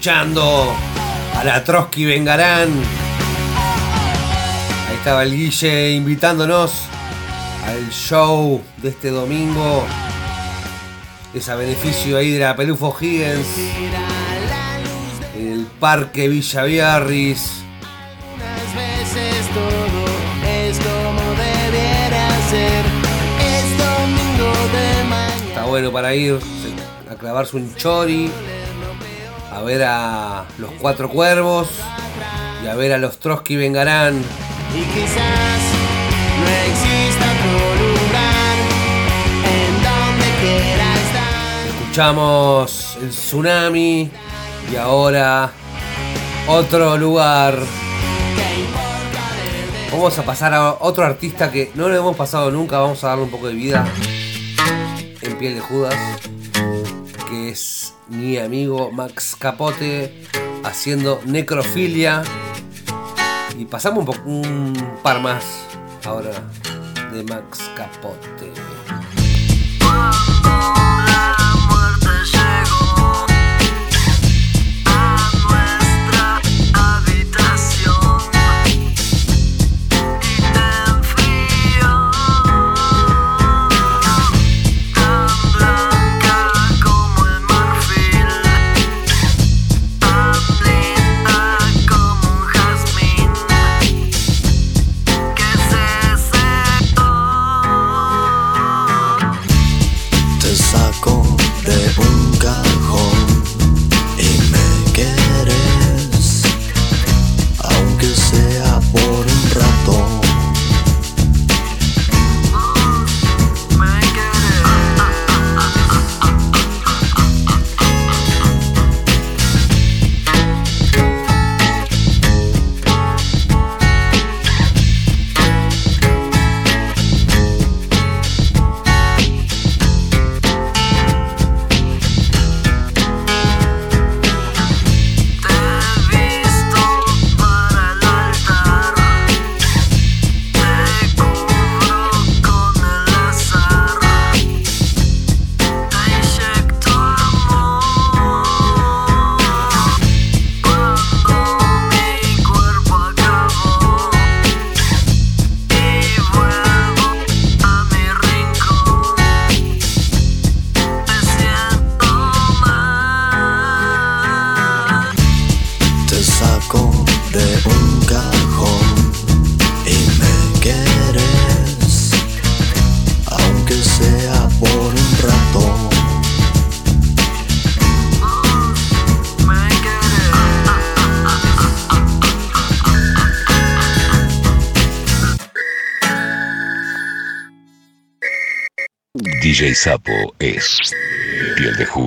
Escuchando 0.00 0.74
a 1.36 1.44
la 1.44 1.62
Trotsky 1.62 2.06
Vengarán. 2.06 2.70
Ahí 4.88 4.96
estaba 4.96 5.24
el 5.24 5.36
Guille 5.36 5.90
invitándonos 5.90 6.84
al 7.66 7.90
show 7.90 8.62
de 8.78 8.88
este 8.88 9.10
domingo. 9.10 9.84
Es 11.34 11.50
a 11.50 11.56
beneficio 11.56 12.16
ahí 12.16 12.30
de 12.30 12.38
la 12.38 12.56
Pelufo 12.56 12.96
Higgins. 12.98 13.46
En 15.36 15.52
el 15.52 15.66
Parque 15.78 16.28
Villa 16.28 16.64
Biarris. 16.64 17.62
Está 25.46 25.64
bueno 25.66 25.92
para 25.92 26.14
ir 26.14 26.38
a 27.10 27.14
clavarse 27.16 27.56
un 27.58 27.74
chori. 27.74 28.30
A 29.70 29.72
ver 29.72 29.84
a 29.84 30.44
los 30.58 30.72
cuatro 30.80 31.08
cuervos. 31.08 31.68
Y 32.64 32.66
a 32.66 32.74
ver 32.74 32.92
a 32.92 32.98
los 32.98 33.20
Trotsky 33.20 33.54
Vengarán. 33.54 34.18
Y 34.74 34.82
quizás 34.82 35.60
no 36.40 36.48
exista 36.66 37.24
otro 37.30 37.76
lugar 37.86 38.56
en 39.46 39.72
donde 39.84 40.26
quiera 40.40 40.94
estar. 40.96 41.68
Escuchamos 41.68 42.98
el 43.00 43.10
tsunami. 43.10 44.10
Y 44.72 44.76
ahora 44.76 45.52
otro 46.48 46.98
lugar. 46.98 47.56
Vamos 49.92 50.18
a 50.18 50.24
pasar 50.24 50.52
a 50.52 50.72
otro 50.80 51.04
artista 51.04 51.52
que 51.52 51.70
no 51.76 51.88
lo 51.88 51.96
hemos 51.96 52.16
pasado 52.16 52.50
nunca. 52.50 52.80
Vamos 52.80 53.04
a 53.04 53.10
darle 53.10 53.22
un 53.22 53.30
poco 53.30 53.46
de 53.46 53.54
vida. 53.54 53.86
En 55.22 55.38
piel 55.38 55.54
de 55.54 55.60
Judas. 55.60 55.94
Amigo 58.38 58.90
Max 58.90 59.36
Capote. 59.38 60.14
Haciendo 60.64 61.20
necrofilia. 61.26 62.22
Y 63.58 63.64
pasamos 63.64 64.16
un, 64.24 64.34
un 64.34 64.72
par 65.02 65.20
más 65.20 65.44
ahora 66.04 66.32
de 67.12 67.22
Max 67.24 67.70
Capote. 67.76 68.52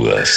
Us. 0.08 0.33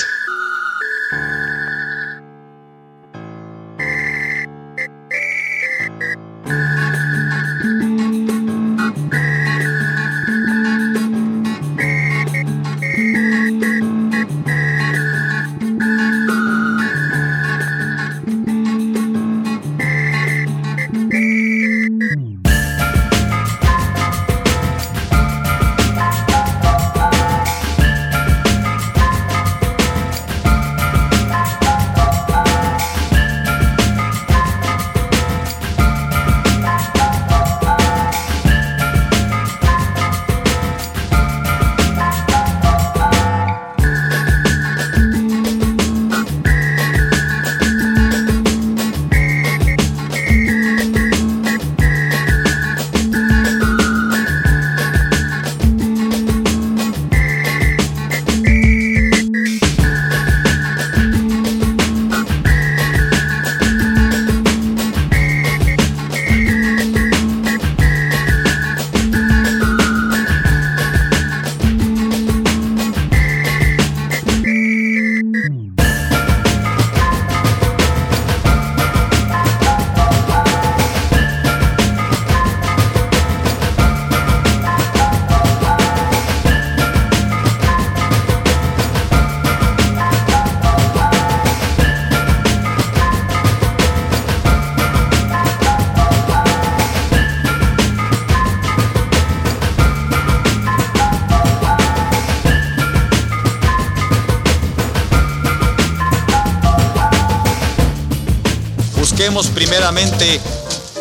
busquemos 109.27 109.49
primeramente 109.49 110.41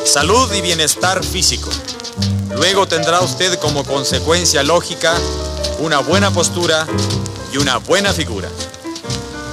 salud 0.03 0.51
y 0.51 0.59
bienestar 0.61 1.23
físico. 1.23 1.69
Luego 2.55 2.87
tendrá 2.87 3.21
usted 3.21 3.59
como 3.59 3.85
consecuencia 3.85 4.63
lógica 4.63 5.15
una 5.77 5.99
buena 5.99 6.31
postura 6.31 6.87
y 7.53 7.57
una 7.57 7.77
buena 7.77 8.13
figura. 8.13 8.49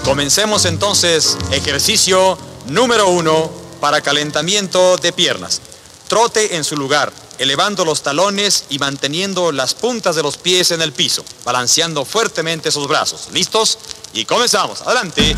Comencemos 0.06 0.64
entonces 0.64 1.36
ejercicio 1.50 2.38
número 2.68 3.08
uno 3.08 3.50
para 3.78 4.00
calentamiento 4.00 4.96
de 4.96 5.12
piernas. 5.12 5.60
Trote 6.08 6.56
en 6.56 6.64
su 6.64 6.74
lugar, 6.74 7.12
elevando 7.38 7.84
los 7.84 8.02
talones 8.02 8.64
y 8.70 8.78
manteniendo 8.78 9.52
las 9.52 9.74
puntas 9.74 10.16
de 10.16 10.22
los 10.22 10.38
pies 10.38 10.70
en 10.70 10.80
el 10.80 10.94
piso, 10.94 11.22
balanceando 11.44 12.06
fuertemente 12.06 12.72
sus 12.72 12.88
brazos. 12.88 13.28
¿Listos? 13.34 13.78
Y 14.14 14.24
comenzamos. 14.24 14.80
Adelante. 14.80 15.36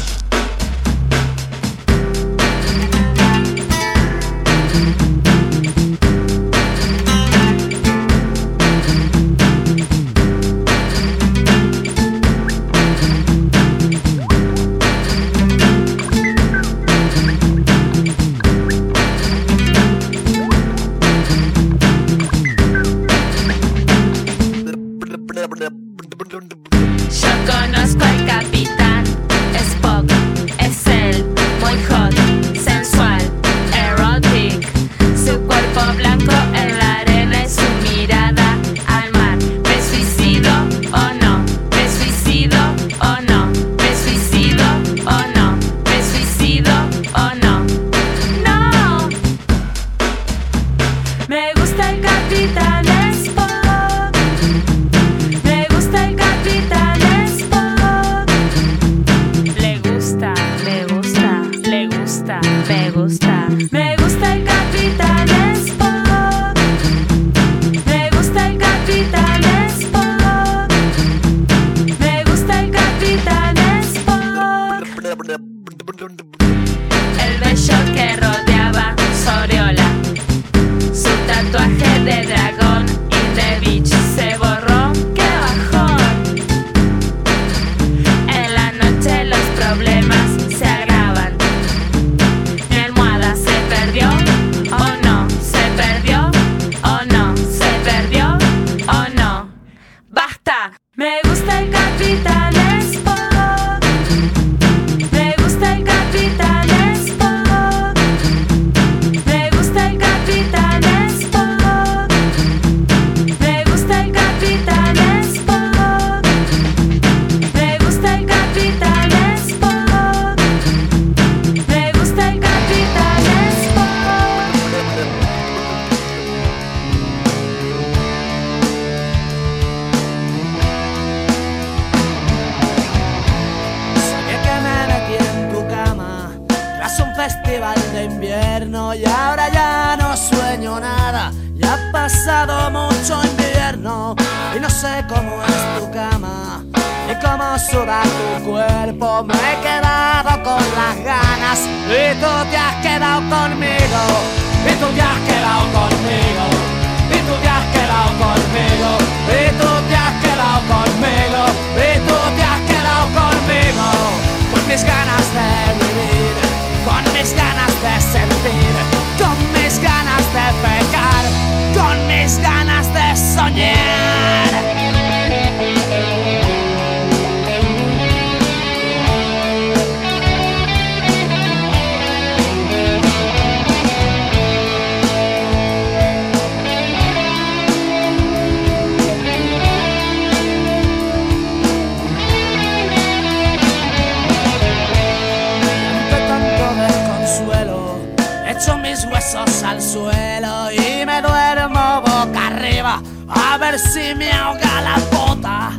Suelo 199.81 200.71
y 200.73 201.05
me 201.07 201.21
duermo 201.23 202.01
boca 202.01 202.47
arriba. 202.47 203.03
A 203.29 203.59
ver 203.59 203.79
si 203.79 204.15
me 204.15 204.31
ahoga 204.33 204.81
la 204.81 204.97
bota. 205.11 205.73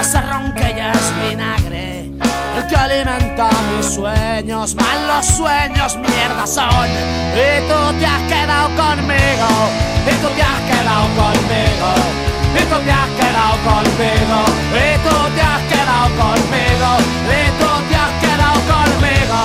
Ese 0.00 0.20
ron 0.20 0.52
que 0.54 0.74
ya 0.74 0.92
es 0.92 1.12
vinagre 1.28 2.10
El 2.56 2.66
que 2.66 2.76
alimenta 2.76 3.50
mis 3.76 3.86
sueños. 3.86 4.74
Malos 4.74 5.26
sueños 5.26 5.96
mierda 5.96 6.46
son. 6.46 6.88
Y 7.34 7.60
tú 7.68 7.98
te 7.98 8.06
has 8.06 8.22
quedado 8.28 8.68
conmigo. 8.76 9.48
Y 10.06 10.14
tú 10.22 10.28
te 10.36 10.42
has 10.42 10.60
quedado 10.70 11.06
conmigo. 11.16 12.30
Y 12.52 12.62
tú 12.64 12.76
te 12.84 12.90
has 12.90 13.08
quedado 13.10 13.54
conmigo, 13.62 14.38
y 14.74 14.98
tú 15.06 15.16
te 15.36 15.40
has 15.40 15.62
quedado 15.70 16.08
conmigo, 16.18 16.90
y 17.30 17.46
tú 17.60 17.70
te 17.88 17.94
has 17.94 18.12
quedado 18.18 18.58
conmigo, 18.66 19.38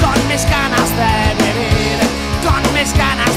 con 0.00 0.28
mis 0.28 0.42
ganas 0.48 0.88
de 0.96 1.44
vivir, 1.44 1.98
con 2.42 2.62
mis 2.72 2.96
ganas 2.96 3.35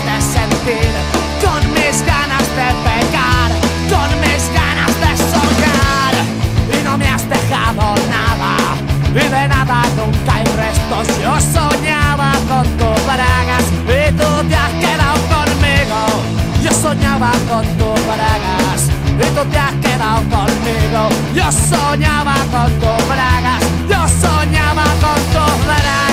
con 1.43 1.61
mis 1.73 2.05
ganas 2.05 2.47
de 2.59 2.67
pecar, 2.85 3.49
con 3.89 4.09
mis 4.21 4.43
ganas 4.53 4.93
de 5.03 5.11
soñar, 5.33 6.13
y 6.73 6.83
no 6.83 6.97
me 6.97 7.07
has 7.07 7.27
dejado 7.27 7.95
nada, 8.09 8.51
y 9.09 9.27
de 9.35 9.47
nada 9.47 9.83
nunca. 9.97 10.35
Hay 10.35 10.43
restos, 10.43 11.07
yo 11.21 11.33
soñaba 11.39 12.31
con 12.47 12.65
tus 12.77 13.05
bragas, 13.05 13.65
y 13.87 14.11
tú 14.11 14.29
te 14.47 14.55
has 14.55 14.73
quedado 14.83 15.17
conmigo, 15.35 15.99
yo 16.63 16.71
soñaba 16.71 17.31
con 17.49 17.65
tus 17.77 18.05
bragas. 18.05 18.89
Y 19.19 19.35
tú 19.35 19.43
te 19.51 19.57
has 19.57 19.73
quedado 19.81 20.21
conmigo. 20.29 21.09
Yo 21.35 21.51
soñaba 21.51 22.35
con 22.51 22.71
tus 22.79 23.07
bragas, 23.09 23.61
yo 23.89 24.07
soñaba 24.07 24.83
con 25.01 25.21
tus 25.33 25.65
bragas. 25.65 26.08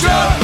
drop. 0.00 0.39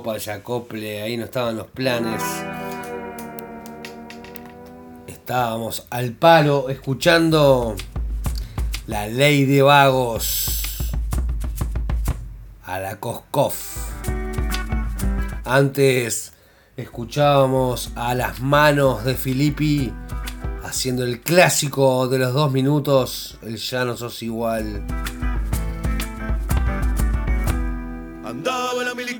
Opa, 0.00 0.12
opa, 0.12 0.16
el 0.16 0.30
acople, 0.30 1.02
ahí 1.02 1.18
no 1.18 1.24
estaban 1.24 1.58
los 1.58 1.66
planes. 1.66 2.22
Estábamos 5.06 5.86
al 5.90 6.12
palo 6.12 6.70
escuchando 6.70 7.76
la 8.86 9.08
ley 9.08 9.44
de 9.44 9.60
vagos 9.60 10.90
a 12.64 12.80
la 12.80 12.98
Koskov. 12.98 13.52
Antes 15.44 16.32
escuchábamos 16.78 17.92
a 17.94 18.14
las 18.14 18.40
manos 18.40 19.04
de 19.04 19.14
Filippi 19.14 19.92
haciendo 20.64 21.04
el 21.04 21.20
clásico 21.20 22.08
de 22.08 22.20
los 22.20 22.32
dos 22.32 22.50
minutos, 22.50 23.38
el 23.42 23.58
ya 23.58 23.84
no 23.84 23.98
sos 23.98 24.22
igual. 24.22 24.82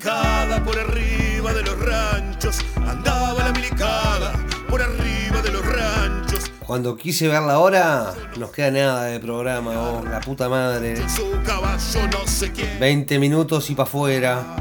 Milicada 0.00 0.64
por 0.64 0.78
arriba 0.78 1.52
de 1.52 1.62
los 1.62 1.78
ranchos, 1.78 2.64
andaba 2.86 3.44
la 3.44 3.52
milicada 3.52 4.32
por 4.68 4.80
arriba 4.80 5.42
de 5.42 5.52
los 5.52 5.66
ranchos. 5.66 6.50
Cuando 6.66 6.96
quise 6.96 7.28
ver 7.28 7.42
la 7.42 7.58
hora, 7.58 8.14
nos 8.38 8.50
queda 8.50 8.70
nada 8.70 9.04
de 9.04 9.20
programa, 9.20 9.72
oh, 9.72 10.02
la 10.02 10.20
puta 10.20 10.48
madre. 10.48 10.96
Su 11.06 11.30
caballo 11.44 12.06
no 12.12 12.26
se 12.26 12.50
quiere. 12.50 12.78
20 12.78 13.18
minutos 13.18 13.68
y 13.68 13.74
para 13.74 13.88
afuera. 13.88 14.56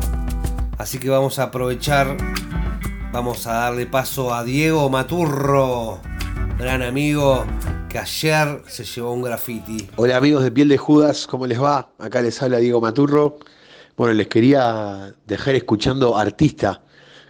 Así 0.77 0.97
que 0.97 1.09
vamos 1.09 1.39
a 1.39 1.43
aprovechar. 1.43 2.17
Vamos 3.13 3.47
a 3.47 3.53
darle 3.53 3.85
paso 3.85 4.33
a 4.33 4.43
Diego 4.43 4.89
Maturro, 4.89 5.99
gran 6.59 6.83
amigo 6.83 7.45
que 7.87 7.97
ayer 7.97 8.61
se 8.67 8.83
llevó 8.83 9.13
un 9.13 9.23
graffiti. 9.23 9.89
Hola 9.95 10.17
amigos 10.17 10.43
de 10.43 10.51
Piel 10.51 10.67
de 10.67 10.77
Judas, 10.77 11.25
¿cómo 11.25 11.47
les 11.47 11.59
va? 11.61 11.89
Acá 11.97 12.21
les 12.21 12.39
habla 12.43 12.57
Diego 12.57 12.81
Maturro. 12.81 13.39
Bueno, 13.99 14.13
les 14.13 14.29
quería 14.29 15.13
dejar 15.27 15.55
escuchando 15.55 16.17
Artista, 16.17 16.81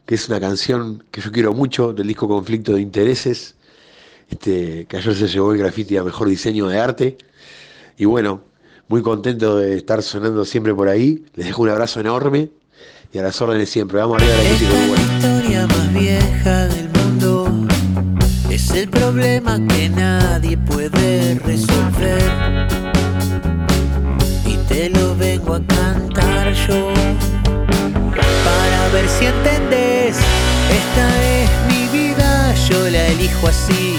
que 0.05 0.13
es 0.13 0.29
una 0.29 0.39
canción 0.39 1.03
que 1.09 1.19
yo 1.19 1.31
quiero 1.31 1.51
mucho 1.51 1.93
del 1.93 2.05
disco 2.05 2.27
Conflicto 2.27 2.73
de 2.73 2.81
Intereses, 2.81 3.55
este, 4.29 4.85
que 4.85 4.97
ayer 4.97 5.15
se 5.15 5.27
llevó 5.27 5.51
el 5.51 5.57
graffiti 5.57 5.97
a 5.97 6.03
Mejor 6.03 6.29
Diseño 6.29 6.67
de 6.67 6.79
Arte. 6.79 7.17
Y 7.97 8.05
bueno, 8.05 8.43
muy 8.87 9.01
contento 9.01 9.57
de 9.57 9.77
estar 9.77 10.03
sonando 10.03 10.45
siempre 10.45 10.75
por 10.75 10.89
ahí. 10.89 11.25
Les 11.33 11.47
dejo 11.47 11.63
un 11.63 11.69
abrazo 11.69 12.01
enorme 12.01 12.51
y 13.11 13.17
a 13.17 13.23
las 13.23 13.41
órdenes 13.41 13.71
siempre. 13.71 13.97
Vamos 13.97 14.21
arriba 14.21 14.35
de 14.35 14.43
la 14.43 14.49
música 14.51 14.71
uruguaya. 14.71 15.15
historia 15.15 15.65
más 15.65 15.93
vieja 15.95 16.67
del 16.67 16.89
mundo 16.89 17.67
es 18.51 18.69
el 18.75 18.89
problema 18.89 19.59
que 19.69 19.89
nadie 19.89 20.55
puede 20.55 21.33
resolver. 21.39 22.69
Te 24.69 24.89
lo 24.89 25.15
vengo 25.15 25.55
a 25.55 25.61
cantar 25.65 26.53
yo 26.53 26.93
para 28.45 28.87
ver 28.93 29.09
si 29.09 29.25
entendés. 29.25 30.17
Esta 30.79 31.05
es 31.37 31.49
mi 31.67 31.87
vida, 31.97 32.53
yo 32.69 32.89
la 32.89 33.07
elijo 33.07 33.47
así. 33.47 33.95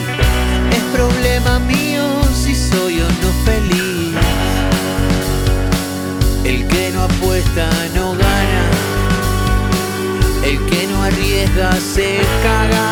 Es 0.73 0.83
problema 0.97 1.59
mío 1.59 2.05
si 2.43 2.55
soy 2.55 3.01
o 3.01 3.09
no 3.23 3.31
feliz. 3.45 4.17
El 6.45 6.67
que 6.69 6.91
no 6.95 7.03
apuesta 7.03 7.69
no 7.95 8.13
gana 8.13 8.81
arriesga 11.11 11.73
se 11.81 12.19
caga. 12.43 12.87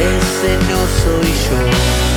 Ese 0.00 0.52
no 0.68 0.80
soy. 1.02 1.30
Yo 1.44 2.09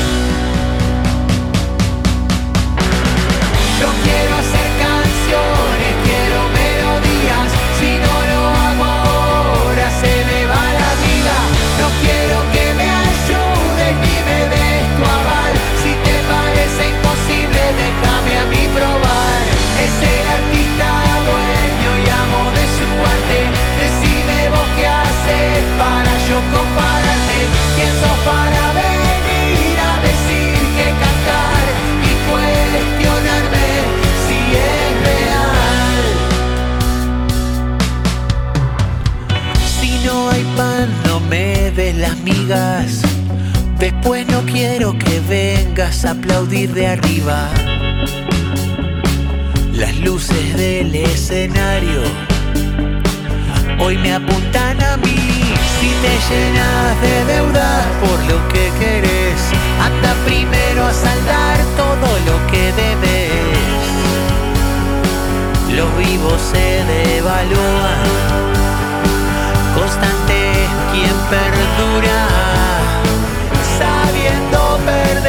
para 25.78 26.14
yo 26.28 26.38
compararte. 26.54 27.40
¿Quién 27.76 27.94
sos 28.02 28.18
para 28.26 28.64
venir 28.82 29.76
a 29.80 29.94
decir 30.08 30.58
que 30.76 30.88
cantar 31.04 31.64
y 32.10 32.12
cuestionarme 32.30 33.68
si 34.26 34.40
es 34.72 34.92
real? 35.08 36.06
Si 39.80 39.92
no 40.06 40.16
hay 40.30 40.44
pan, 40.58 40.88
no 41.08 41.16
me 41.20 41.72
des 41.72 41.96
las 41.96 42.18
migas. 42.20 43.02
Después 43.80 44.28
no 44.28 44.42
quiero 44.46 44.98
que 44.98 45.20
vengas 45.22 46.06
a 46.06 46.12
aplaudir 46.12 46.74
de 46.74 46.88
arriba. 46.88 47.50
Las 49.74 49.98
luces 49.98 50.56
del 50.56 50.96
escenario 50.96 52.33
hoy 53.80 53.98
me 53.98 54.14
apuntan 54.14 54.82
a 54.82 54.98
mí. 54.98 55.16
Si 55.80 55.90
te 56.02 56.14
llenas 56.30 57.02
de 57.02 57.26
deuda 57.34 57.86
por 58.02 58.20
lo 58.32 58.48
que 58.50 58.72
querés, 58.80 59.42
anda 59.82 60.14
primero 60.26 60.86
a 60.86 60.94
saldar 60.94 61.58
todo 61.76 62.08
lo 62.28 62.48
que 62.52 62.72
debes. 62.74 63.32
Los 65.76 65.98
vivos 65.98 66.40
se 66.52 66.84
devalúan, 66.86 68.04
constante 69.76 70.68
quien 70.92 71.16
perdura, 71.30 72.28
sabiendo 73.80 74.80
perder. 74.86 75.23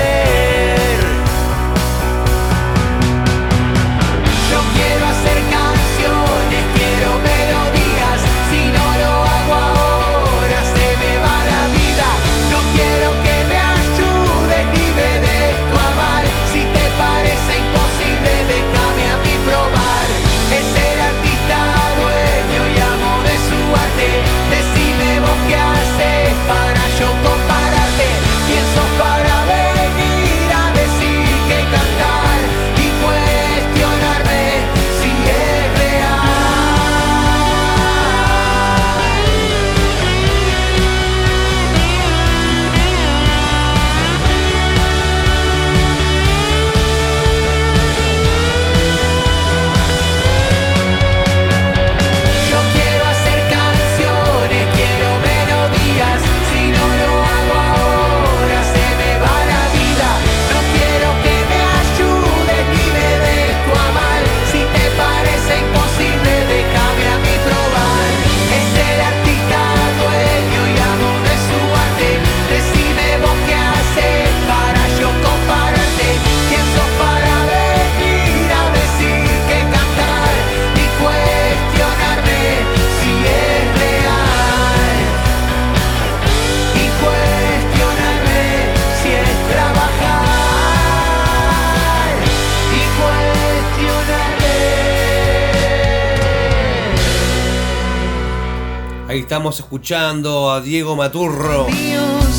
Estamos 99.34 99.58
escuchando 99.58 100.52
a 100.52 100.60
Diego 100.60 100.94
Maturro, 100.94 101.66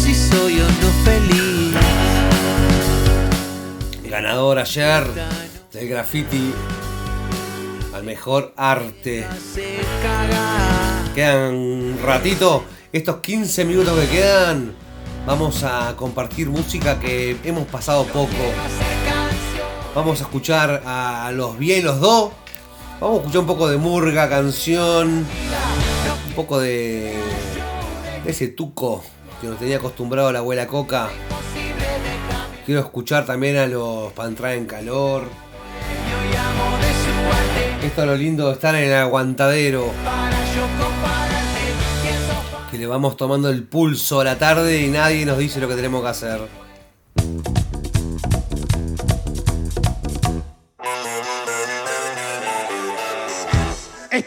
si 0.01 0.15
soy 0.15 0.61
feliz. 1.03 1.75
ganador 4.09 4.59
ayer 4.59 5.05
del 5.73 5.89
graffiti 5.89 6.53
al 7.93 8.03
mejor 8.05 8.53
arte. 8.55 9.27
Quedan 11.13 11.53
un 11.53 11.99
ratito, 12.01 12.63
estos 12.93 13.17
15 13.17 13.65
minutos 13.65 13.99
que 13.99 14.07
quedan, 14.07 14.73
vamos 15.27 15.63
a 15.63 15.93
compartir 15.97 16.49
música 16.49 16.97
que 16.97 17.35
hemos 17.43 17.67
pasado 17.67 18.05
poco. 18.05 18.29
Vamos 19.93 20.21
a 20.21 20.23
escuchar 20.23 20.81
a 20.85 21.29
los 21.33 21.59
bien 21.59 21.83
los 21.83 21.99
dos. 21.99 22.31
Vamos 23.01 23.17
a 23.17 23.19
escuchar 23.19 23.41
un 23.41 23.47
poco 23.47 23.67
de 23.67 23.75
murga, 23.75 24.29
canción, 24.29 25.25
poco 26.35 26.59
de, 26.59 27.13
de 28.23 28.31
ese 28.31 28.49
tuco 28.49 29.03
que 29.39 29.47
nos 29.47 29.57
tenía 29.57 29.77
acostumbrado 29.77 30.31
la 30.31 30.39
abuela 30.39 30.67
Coca. 30.67 31.09
Quiero 32.65 32.81
escuchar 32.81 33.25
también 33.25 33.57
a 33.57 33.67
los 33.67 34.11
para 34.13 34.27
entrar 34.27 34.53
en 34.53 34.65
calor. 34.65 35.23
Esto 37.83 38.01
es 38.01 38.07
lo 38.07 38.15
lindo 38.15 38.47
de 38.47 38.53
estar 38.53 38.75
en 38.75 38.89
el 38.89 38.95
aguantadero. 38.95 39.85
Que 42.71 42.77
le 42.77 42.87
vamos 42.87 43.15
tomando 43.15 43.49
el 43.49 43.63
pulso 43.63 44.19
a 44.19 44.23
la 44.23 44.37
tarde 44.37 44.81
y 44.81 44.89
nadie 44.89 45.25
nos 45.25 45.37
dice 45.37 45.61
lo 45.61 45.67
que 45.69 45.75
tenemos 45.75 46.01
que 46.01 46.09
hacer. 46.09 46.64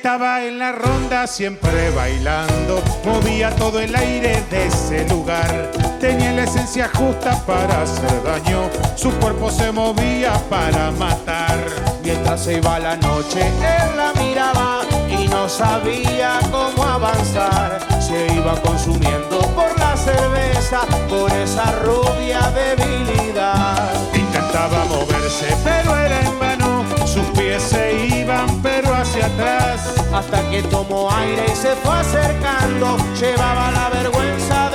Estaba 0.08 0.42
en 0.42 0.58
la 0.58 0.72
ronda 0.72 1.26
siempre 1.26 1.90
bailando, 1.90 2.82
movía 3.04 3.54
todo 3.56 3.78
el 3.78 3.94
aire 3.94 4.42
de 4.50 4.66
ese 4.68 5.06
lugar. 5.06 5.70
Tenía 6.00 6.32
la 6.32 6.44
esencia 6.44 6.90
justa 6.94 7.38
para 7.44 7.82
hacer 7.82 8.22
daño, 8.22 8.70
su 8.96 9.10
cuerpo 9.18 9.50
se 9.50 9.70
movía 9.70 10.32
para 10.48 10.90
matar. 10.92 11.58
Mientras 12.02 12.42
se 12.42 12.54
iba 12.54 12.78
la 12.78 12.96
noche, 12.96 13.42
él 13.48 13.96
la 13.98 14.14
miraba 14.14 14.80
y 15.10 15.28
no 15.28 15.46
sabía 15.46 16.38
cómo 16.50 16.84
avanzar. 16.84 17.78
Se 18.00 18.32
iba 18.32 18.58
consumiendo 18.62 19.40
por 19.54 19.78
la 19.78 19.94
cerveza, 19.94 20.86
por 21.10 21.30
esa 21.32 21.70
rubia 21.82 22.50
debilidad. 22.52 23.90
Intentaba 24.14 24.86
moverse, 24.86 25.54
pero 25.62 25.94
era 25.98 26.18
en 26.22 26.38
pies 27.38 27.62
se 27.62 28.06
iban, 28.20 28.60
pero 28.62 28.94
hacia 28.94 29.26
atrás. 29.26 29.94
Hasta 30.12 30.50
que 30.50 30.62
tomó 30.64 31.10
aire 31.10 31.44
y 31.52 31.56
se 31.56 31.74
fue 31.76 31.94
acercando. 31.94 32.96
Llevaba 33.18 33.70
la 33.70 33.88
vergüenza 33.90 34.67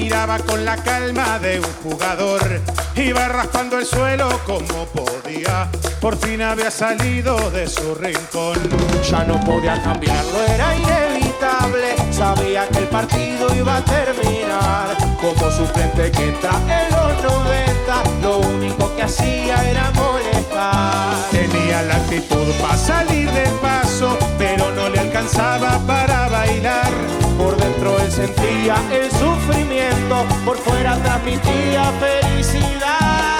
caminaba 0.00 0.38
con 0.38 0.64
la 0.64 0.76
calma 0.76 1.38
de 1.38 1.60
un 1.60 1.72
jugador. 1.82 2.40
Iba 2.96 3.28
raspando 3.28 3.78
el 3.78 3.84
suelo 3.84 4.28
como 4.46 4.86
podía. 4.86 5.70
Por 6.00 6.16
fin 6.16 6.40
había 6.40 6.70
salido 6.70 7.50
de 7.50 7.68
su 7.68 7.94
rincón. 7.94 8.58
Ya 9.10 9.24
no 9.24 9.38
podía 9.40 9.80
cambiarlo, 9.82 10.42
era 10.48 10.74
inevitable. 10.74 11.96
Sabía 12.12 12.66
que 12.68 12.78
el 12.78 12.88
partido 12.88 13.54
iba 13.54 13.76
a 13.76 13.84
terminar. 13.84 14.96
Como 15.20 15.50
suplente 15.50 16.10
que 16.12 16.28
entra 16.28 16.52
en 16.66 16.90
los 16.90 17.22
90, 17.22 18.22
lo 18.22 18.38
único 18.38 18.96
que 18.96 19.02
hacía 19.02 19.70
era 19.70 19.90
molestar. 19.90 21.14
Tenía 21.30 21.82
la 21.82 21.96
actitud 21.96 22.52
para 22.62 22.76
salir 22.76 23.30
del 23.30 23.52
paso, 23.60 24.18
pero 24.38 24.70
no 24.70 24.88
le 24.88 24.98
alcanzaba 24.98 25.78
para 25.86 26.28
bailar. 26.28 27.29
Por 27.40 27.56
dentro 27.56 27.98
él 27.98 28.12
sentía 28.12 28.76
el 28.92 29.10
sufrimiento, 29.10 30.26
por 30.44 30.58
fuera 30.58 30.94
transmitía 31.02 31.90
felicidad. 31.92 33.39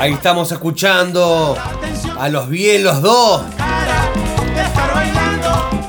Ahí 0.00 0.14
estamos 0.14 0.50
escuchando 0.50 1.54
a 2.18 2.28
los 2.30 2.48
bien 2.48 2.82
los 2.82 3.02
dos. 3.02 3.42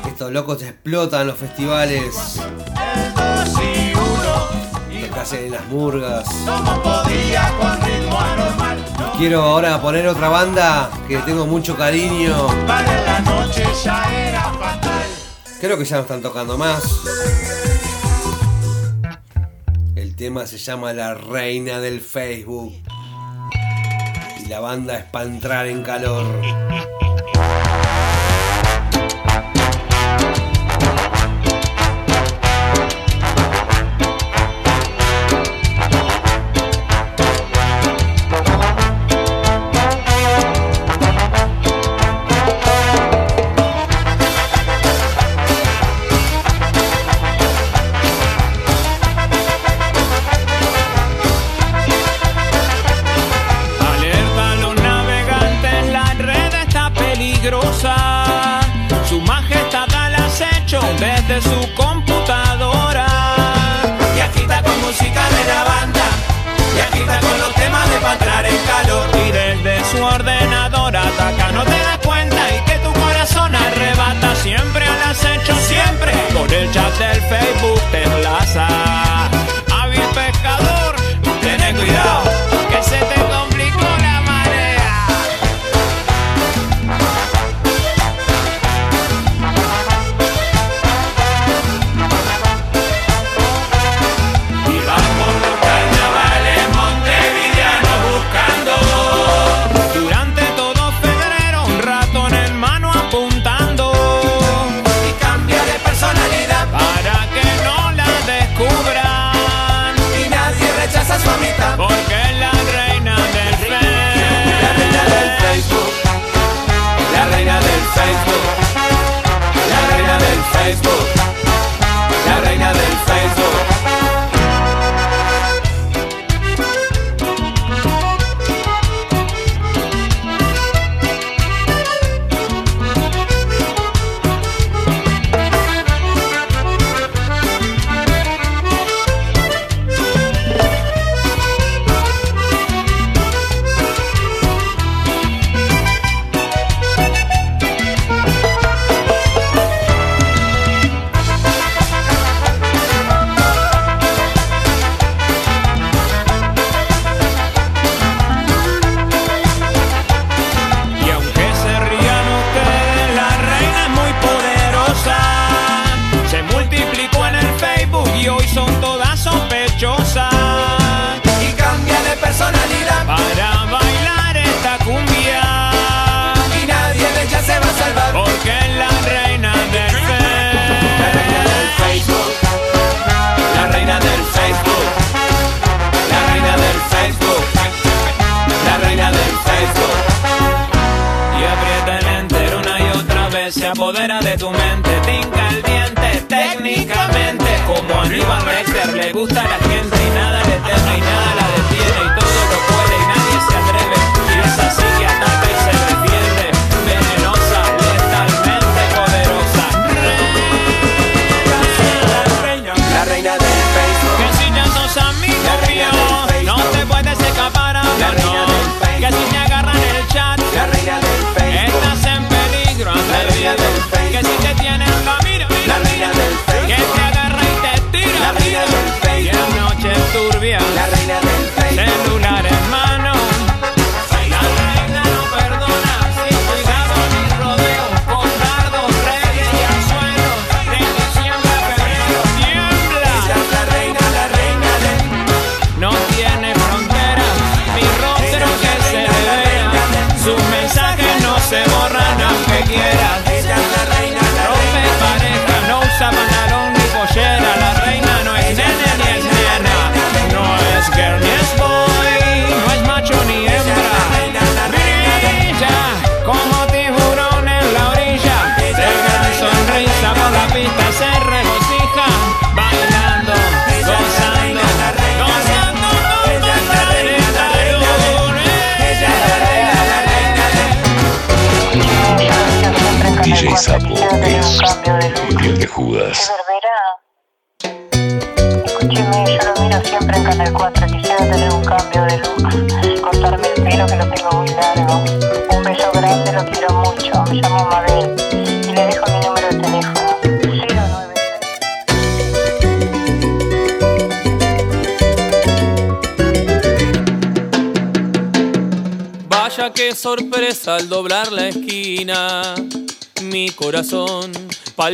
Estos 0.06 0.34
locos 0.34 0.62
explotan 0.64 1.28
los 1.28 1.38
festivales. 1.38 2.38
El 2.38 3.14
2 3.14 3.54
y 3.64 4.98
1 4.98 5.06
Acá 5.10 5.22
hacen 5.22 5.46
en 5.46 5.52
las 5.52 5.66
murgas. 5.68 6.28
Quiero 9.18 9.44
ahora 9.44 9.82
poner 9.82 10.06
otra 10.10 10.28
banda 10.28 10.92
que 11.08 11.16
tengo 11.20 11.48
mucho 11.48 11.78
cariño. 11.78 12.36
Creo 15.62 15.78
que 15.78 15.86
ya 15.86 15.96
no 15.96 16.02
están 16.02 16.22
tocando 16.22 16.58
más. 16.58 16.84
El 19.96 20.18
tema 20.18 20.46
se 20.48 20.58
llama 20.58 20.92
La 20.92 21.14
Reina 21.14 21.80
del 21.80 22.02
Facebook. 22.02 22.74
La 24.52 24.60
banda 24.60 24.98
es 24.98 25.06
para 25.06 25.24
entrar 25.24 25.66
en 25.66 25.82
calor. 25.82 26.26
ordenador 70.14 70.96
ataca, 70.96 71.52
no 71.52 71.64
te 71.64 71.72
das 71.72 71.98
cuenta 72.00 72.42
y 72.56 72.70
que 72.70 72.78
tu 72.80 72.92
corazón 72.94 73.56
arrebata 73.56 74.36
siempre 74.36 74.86
al 74.86 75.02
acecho, 75.12 75.54
siempre. 75.68 76.12
Con 76.34 76.52
el 76.52 76.72
chat 76.72 76.94
del 76.98 77.22
Facebook 77.24 77.81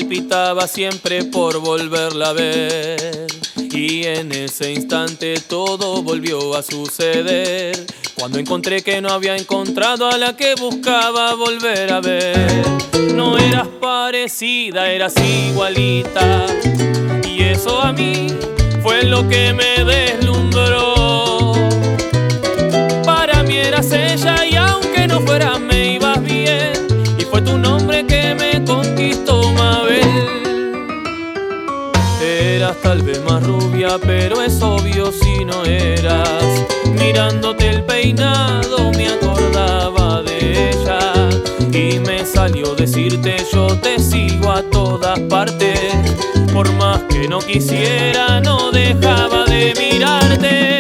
palpitaba 0.08 0.68
siempre 0.68 1.26
por 1.26 1.60
volverla 1.60 2.30
a 2.30 2.34
ver. 2.34 3.28
Y 3.58 4.06
en 4.06 4.32
ese 4.32 4.72
instante 4.72 5.36
todo 5.50 6.02
volvió 6.02 6.56
a 6.56 6.64
suceder. 6.64 7.86
Cuando 8.16 8.40
encontré 8.40 8.82
que 8.82 9.02
no 9.02 9.10
había 9.10 9.36
encontrado 9.36 10.10
a 10.10 10.18
la 10.18 10.38
que 10.38 10.56
buscaba 10.56 11.34
volver 11.36 11.92
a 11.92 12.00
ver. 12.00 12.64
No 13.14 13.38
eras 13.38 13.68
parecida, 13.82 14.90
eras 14.90 15.14
igualita. 15.18 16.46
Y 17.28 17.44
eso 17.44 17.82
a 17.82 17.92
mí 17.92 18.28
fue 18.82 19.04
lo 19.04 19.28
que 19.28 19.52
me 19.52 19.84
deslumbró. 19.84 21.52
Para 23.04 23.44
mí 23.44 23.58
eras 23.58 23.92
ella 23.92 24.46
y 24.46 24.56
aunque 24.56 25.06
no 25.06 25.20
fuera 25.20 25.60
me 25.60 25.96
ibas 25.96 26.24
bien. 26.24 26.88
Y 27.20 27.24
fue 27.24 27.42
tu 27.42 27.58
nombre 27.58 27.97
tal 32.82 33.02
vez 33.02 33.24
más 33.24 33.44
rubia, 33.44 33.98
pero 34.06 34.42
es 34.42 34.62
obvio 34.62 35.12
si 35.12 35.46
no 35.46 35.64
eras. 35.66 36.44
Mirándote 37.00 37.70
el 37.70 37.84
peinado 37.84 38.92
me 38.92 39.08
acordaba 39.10 40.22
de 40.24 40.70
ella. 40.72 41.30
Y 41.72 42.00
me 42.00 42.26
salió 42.26 42.76
decirte 42.76 43.38
yo 43.52 43.68
te 43.78 44.00
sigo 44.00 44.52
a 44.52 44.62
todas 44.64 45.20
partes. 45.22 45.80
Por 46.54 46.72
más 46.74 47.02
que 47.04 47.28
no 47.28 47.40
quisiera, 47.40 48.40
no 48.42 48.72
dejaba 48.72 49.46
de 49.46 49.74
mirarte. 49.78 50.77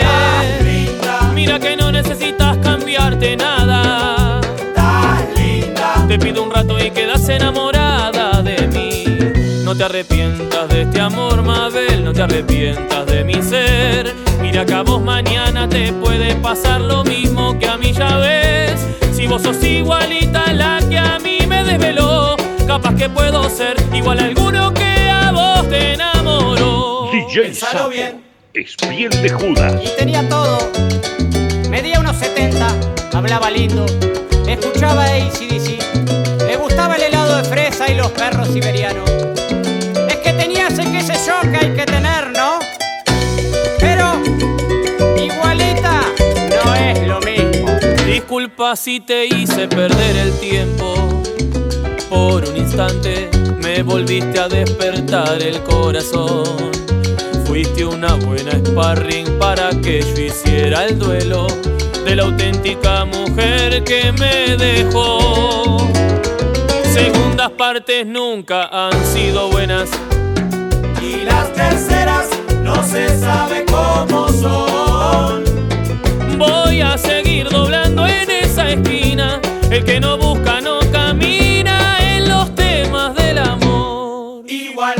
No 9.67 9.75
te 9.75 9.83
arrepientas 9.83 10.69
de 10.69 10.83
este 10.83 11.01
amor, 11.01 11.43
Mabel, 11.43 12.01
no 12.01 12.13
te 12.13 12.21
arrepientas 12.21 13.05
de 13.05 13.25
mi 13.25 13.33
ser. 13.43 14.15
Mira 14.41 14.65
que 14.65 14.73
a 14.73 14.81
vos 14.81 15.01
mañana 15.01 15.67
te 15.67 15.91
puede 15.91 16.35
pasar 16.35 16.79
lo 16.79 17.03
mismo 17.03 17.59
que 17.59 17.67
a 17.67 17.75
mí 17.75 17.91
ya 17.91 18.15
ves. 18.15 18.79
Si 19.11 19.27
vos 19.27 19.41
sos 19.41 19.61
igualita 19.61 20.45
a 20.45 20.53
la 20.53 20.79
que 20.89 20.97
a 20.97 21.19
mí 21.19 21.39
me 21.45 21.65
desveló, 21.65 22.37
capaz 22.65 22.95
que 22.95 23.09
puedo 23.09 23.49
ser 23.49 23.75
igual 23.93 24.19
a 24.19 24.23
alguno 24.23 24.73
que 24.73 25.09
a 25.09 25.33
vos 25.33 25.67
te 25.67 25.95
enamoró. 25.95 27.09
DJ 27.11 27.41
Pensalo 27.41 27.89
bien. 27.89 28.23
es 28.53 28.73
piel 28.77 29.09
de 29.21 29.29
Judas. 29.31 29.83
Y 29.83 29.97
tenía 29.97 30.29
todo. 30.29 30.59
Medía 31.69 31.99
unos 31.99 32.15
70, 32.15 32.69
hablaba 33.11 33.51
lindo, 33.51 33.85
escuchaba 34.47 35.03
ACDC, 35.03 36.47
le 36.47 36.55
gustaba 36.55 36.95
el 36.95 37.01
helado 37.01 37.35
de 37.35 37.43
fresa 37.43 37.91
y 37.91 37.95
los 37.95 38.09
perros 38.11 38.47
siberianos. 38.47 39.06
Disculpa 48.57 48.75
si 48.75 48.99
te 48.99 49.27
hice 49.27 49.67
perder 49.67 50.15
el 50.15 50.31
tiempo. 50.39 51.21
Por 52.09 52.43
un 52.43 52.57
instante 52.57 53.29
me 53.61 53.83
volviste 53.83 54.39
a 54.39 54.47
despertar 54.47 55.39
el 55.43 55.61
corazón. 55.61 56.71
Fuiste 57.45 57.85
una 57.85 58.15
buena 58.15 58.53
sparring 58.53 59.37
para 59.37 59.69
que 59.69 60.01
yo 60.01 60.23
hiciera 60.23 60.85
el 60.85 60.97
duelo 60.97 61.45
de 62.03 62.15
la 62.15 62.23
auténtica 62.23 63.05
mujer 63.05 63.83
que 63.83 64.11
me 64.13 64.57
dejó. 64.57 65.77
Segundas 66.91 67.51
partes 67.51 68.07
nunca 68.07 68.69
han 68.71 69.05
sido 69.05 69.51
buenas. 69.51 69.87
Y 70.99 71.25
las 71.25 71.53
terceras 71.53 72.27
no 72.63 72.83
se 72.83 73.19
sabe 73.19 73.65
cómo 73.65 74.29
son. 74.29 75.43
Voy 76.39 76.81
a 76.81 76.97
seguir 76.97 77.49
doblando 77.49 78.07
en 78.07 78.26
esquina. 78.71 79.39
El 79.69 79.83
que 79.83 79.99
no 79.99 80.17
busca 80.17 80.61
no 80.61 80.79
camina 80.91 81.97
en 81.99 82.29
los 82.29 82.53
temas 82.55 83.15
del 83.15 83.37
amor. 83.37 84.43
Igual, 84.47 84.95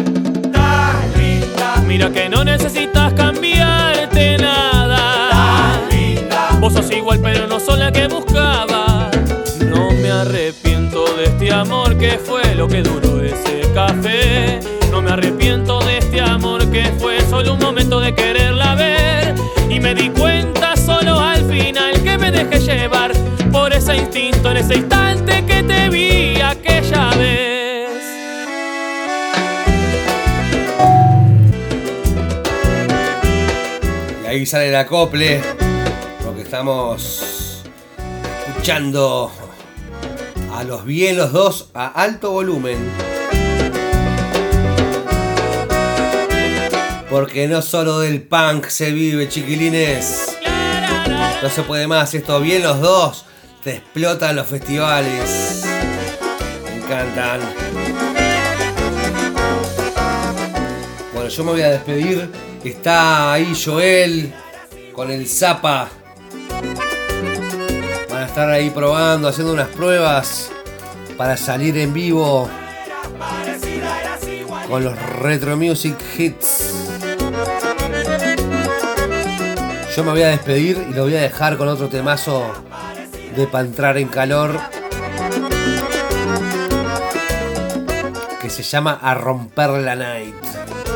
tan 0.52 1.14
linda. 1.18 1.84
Mira 1.88 2.10
que 2.11 2.30
no 2.30 2.44
necesitas 2.44 3.14
cambiarte 3.14 4.38
nada. 4.38 4.68
Vos 6.60 6.73
sos 6.73 6.91
igual 6.91 7.19
pero 7.22 7.48
no 7.48 7.60
sos 7.60 7.77
la 7.77 7.91
que 7.91 8.07
buscaba. 8.07 9.10
No 9.65 9.91
me 9.91 10.11
arrepiento 10.11 11.06
de 11.15 11.26
este 11.26 11.53
amor 11.53 11.98
que 11.98 12.18
fue 12.18 12.56
lo 12.56 12.68
que 12.68 12.81
duró 12.81 13.22
ese 13.22 13.61
café. 13.73 14.60
No 14.91 15.02
me 15.02 15.11
arrepiento 15.11 15.80
de 15.80 15.99
este 15.99 16.19
amor 16.19 16.69
que 16.72 16.85
fue 16.99 17.22
solo 17.30 17.53
un 17.53 17.60
momento 17.60 17.99
de 17.99 18.14
quererla 18.15 18.76
ver. 18.76 19.35
Y 19.69 19.80
me 19.80 19.94
di 19.94 20.10
cuenta 20.10 20.76
solo 20.76 21.19
al 21.19 21.45
final 21.45 22.02
que 22.03 22.18
me 22.18 22.31
dejé 22.31 22.60
llevar 22.60 23.15
ese 23.90 24.02
instinto 24.02 24.52
en 24.52 24.58
ese 24.58 24.76
instante 24.76 25.46
que 25.46 25.64
te 25.64 25.88
vi 25.88 26.42
aquella 26.42 27.10
vez. 27.12 27.90
Y 34.24 34.28
ahí 34.28 34.46
sale 34.46 34.68
el 34.70 34.76
acople, 34.76 35.42
porque 36.26 36.42
estamos 36.42 37.64
escuchando 38.50 39.32
a 40.54 40.66
los 40.66 40.84
bien 40.84 41.16
los 41.16 41.32
dos 41.32 41.70
a 41.74 41.88
alto 41.88 42.32
volumen. 42.32 42.78
Porque 47.10 47.48
no 47.48 47.62
solo 47.62 48.00
del 48.00 48.22
punk 48.22 48.68
se 48.68 48.92
vive, 48.92 49.30
chiquilines. 49.30 50.38
No 51.42 51.50
se 51.50 51.64
puede 51.64 51.88
más, 51.88 52.14
esto 52.14 52.42
bien 52.42 52.64
los 52.64 52.82
dos. 52.82 53.27
Te 53.68 53.76
explotan 53.76 54.34
los 54.38 54.48
festivales. 54.48 55.61
Me 56.64 56.76
encantan. 56.77 57.41
Bueno, 61.14 61.27
yo 61.27 61.44
me 61.44 61.52
voy 61.52 61.61
a 61.64 61.72
despedir. 61.72 62.31
Está 62.64 63.34
ahí 63.34 63.53
Joel 63.61 64.34
con 64.94 65.11
el 65.11 65.27
Zapa. 65.27 65.89
Van 68.10 68.23
a 68.23 68.26
estar 68.26 68.49
ahí 68.49 68.69
probando, 68.69 69.27
haciendo 69.27 69.52
unas 69.52 69.68
pruebas 69.68 70.49
para 71.18 71.35
salir 71.35 71.77
en 71.77 71.94
vivo 71.94 72.49
con 74.69 74.81
los 74.81 74.98
Retro 75.19 75.57
Music 75.57 75.98
Hits. 76.18 76.73
Yo 79.94 80.06
me 80.06 80.11
voy 80.11 80.22
a 80.22 80.30
despedir 80.30 80.88
y 80.89 80.94
lo 80.94 81.03
voy 81.03 81.18
a 81.18 81.22
dejar 81.22 81.57
con 81.57 81.68
otro 81.68 81.89
temazo 81.89 82.64
de 83.38 83.46
para 83.46 83.66
entrar 83.66 83.98
en 83.98 84.08
calor 84.08 84.60
que 88.42 88.50
se 88.50 88.64
llama 88.64 88.98
A 89.02 89.14
romper 89.14 89.70
la 89.70 89.96
night. 89.96 90.36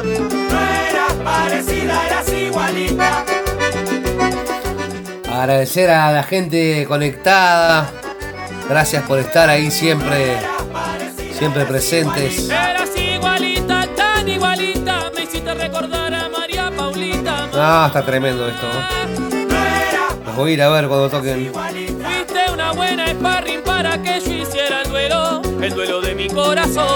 eras 0.04 1.14
parecida, 1.24 2.08
eras 2.08 2.34
igualita. 2.34 3.26
Agradecer 5.32 5.92
a 5.92 6.12
la 6.12 6.24
gente 6.24 6.86
conectada. 6.88 7.92
Gracias 8.68 9.04
por 9.04 9.20
estar 9.20 9.48
ahí 9.50 9.70
siempre, 9.70 10.38
siempre 11.38 11.66
presentes. 11.66 12.50
Ah, 17.54 17.86
está 17.88 18.04
tremendo 18.04 18.48
esto. 18.48 18.68
¿no? 18.68 20.26
Los 20.26 20.36
voy 20.36 20.52
a 20.52 20.54
ir 20.54 20.62
a 20.64 20.70
ver 20.70 20.88
cuando 20.88 21.10
toquen. 21.10 21.52
Una 22.72 22.78
buena 22.78 23.08
sparring 23.10 23.64
para 23.64 24.02
que 24.02 24.22
yo 24.22 24.32
hiciera 24.32 24.84
el 24.84 24.90
duelo, 24.90 25.42
el 25.62 25.74
duelo 25.74 26.00
de 26.00 26.16
mi 26.16 26.30
corazón. 26.30 26.88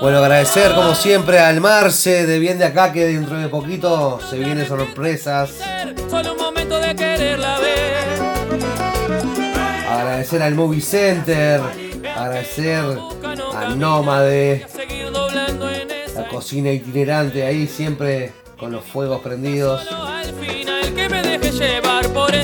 Bueno, 0.00 0.18
agradecer 0.18 0.72
como 0.76 0.94
siempre 0.94 1.40
al 1.40 1.60
Marce 1.60 2.24
de 2.24 2.38
Bien 2.38 2.56
de 2.56 2.66
Acá 2.66 2.92
que 2.92 3.06
dentro 3.06 3.36
de 3.36 3.48
poquito 3.48 4.20
se 4.30 4.38
vienen 4.38 4.68
sorpresas. 4.68 5.54
Solo 6.08 6.34
un 6.34 6.38
momento 6.38 6.78
de 6.78 6.94
quererla 6.94 7.58
ver. 7.58 8.04
Agradecer 9.90 10.40
al 10.42 10.54
Movie 10.54 10.80
Center. 10.80 11.60
Agradecer 12.16 12.84
a 13.56 13.74
Nómade. 13.74 14.68
La 16.14 16.28
cocina 16.28 16.70
itinerante 16.70 17.44
ahí 17.44 17.66
siempre 17.66 18.34
con 18.56 18.70
los 18.70 18.84
fuegos 18.84 19.20
prendidos. 19.20 19.82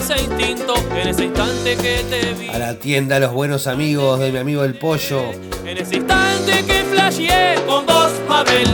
Ese 0.00 0.22
instinto 0.22 0.74
en 0.94 1.08
ese 1.08 1.24
instante 1.26 1.76
que 1.76 2.02
te 2.08 2.32
vi. 2.32 2.48
A 2.48 2.58
la 2.58 2.78
tienda 2.78 3.18
Los 3.18 3.32
Buenos 3.32 3.66
Amigos 3.66 4.18
de 4.18 4.32
mi 4.32 4.38
amigo 4.38 4.64
El 4.64 4.78
Pollo. 4.78 5.30
En 5.64 5.76
ese 5.76 5.96
instante 5.96 6.64
que 6.64 6.84
flasheé 6.84 7.56
con 7.66 7.84
vos, 7.84 8.10
Mabel. 8.26 8.68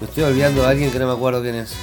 Me 0.00 0.06
estoy 0.06 0.22
olvidando 0.22 0.62
de 0.62 0.68
alguien 0.68 0.92
que 0.92 0.98
no 1.00 1.06
me 1.08 1.14
acuerdo 1.14 1.42
quién 1.42 1.56
es. 1.56 1.74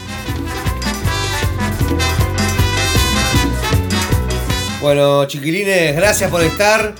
Bueno, 4.81 5.25
chiquilines, 5.25 5.93
gracias 5.95 6.31
por 6.31 6.41
estar. 6.41 6.95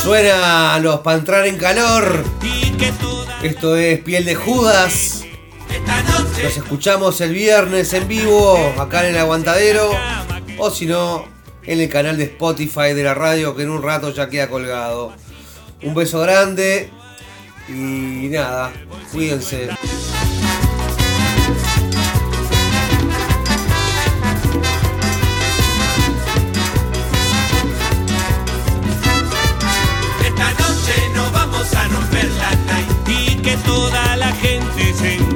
Suena 0.00 0.78
los 0.78 1.00
para 1.00 1.18
entrar 1.18 1.46
en 1.46 1.56
calor. 1.58 2.24
Esto 3.42 3.76
es 3.76 3.98
Piel 4.00 4.24
de 4.24 4.36
Judas. 4.36 5.24
Nos 6.42 6.56
escuchamos 6.56 7.20
el 7.20 7.32
viernes 7.32 7.92
en 7.92 8.08
vivo 8.08 8.56
acá 8.76 9.06
en 9.06 9.14
el 9.14 9.20
Aguantadero. 9.20 9.90
O 10.58 10.70
si 10.70 10.86
no, 10.86 11.24
en 11.64 11.80
el 11.80 11.88
canal 11.88 12.16
de 12.16 12.24
Spotify 12.24 12.94
de 12.94 13.04
la 13.04 13.14
radio 13.14 13.54
que 13.54 13.62
en 13.62 13.70
un 13.70 13.82
rato 13.82 14.12
ya 14.12 14.28
queda 14.28 14.48
colgado. 14.48 15.12
Un 15.82 15.94
beso 15.94 16.20
grande 16.20 16.90
y 17.68 18.28
nada, 18.28 18.72
cuídense. 19.12 19.68
Esta 30.24 30.50
noche 30.50 30.94
no 31.14 31.30
vamos 31.30 31.72
a 31.74 31.88
romper 31.88 32.30
la 32.32 32.50
night 32.66 33.08
y 33.08 33.36
que 33.36 33.56
toda 33.58 34.16
la 34.16 34.32
gente 34.32 34.94
se 34.94 35.31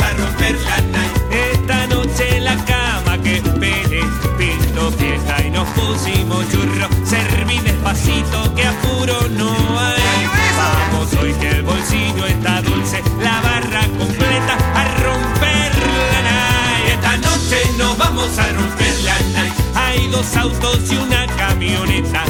a 0.00 0.10
romper 0.14 0.56
la 0.60 0.80
night. 0.80 1.16
Esta 1.30 1.86
noche 1.86 2.40
la 2.40 2.56
cama 2.64 3.18
que 3.22 3.36
espere, 3.36 4.00
pinto 4.38 4.90
fiesta 4.92 5.42
y 5.44 5.50
nos 5.50 5.68
pusimos 5.70 6.48
churro. 6.50 6.88
Serví 7.04 7.58
despacito 7.58 8.54
que 8.54 8.66
apuro 8.66 9.28
no 9.30 9.50
hay. 9.78 10.26
Vamos 10.56 11.12
hoy 11.20 11.32
que 11.34 11.50
el 11.50 11.62
bolsillo 11.62 12.26
está 12.26 12.62
dulce, 12.62 13.02
la 13.20 13.40
barra 13.40 13.82
completa 13.98 14.56
a 14.74 14.84
romper 15.02 15.72
la 16.12 16.20
night. 16.22 16.88
Esta 16.94 17.16
noche 17.18 17.58
no 17.78 17.96
vamos 17.96 18.38
a 18.38 18.46
romper 18.52 18.94
la 19.04 19.18
night. 19.38 19.54
Hay 19.74 20.06
dos 20.08 20.36
autos 20.36 20.78
y 20.90 20.96
una 20.96 21.26
camioneta. 21.36 22.24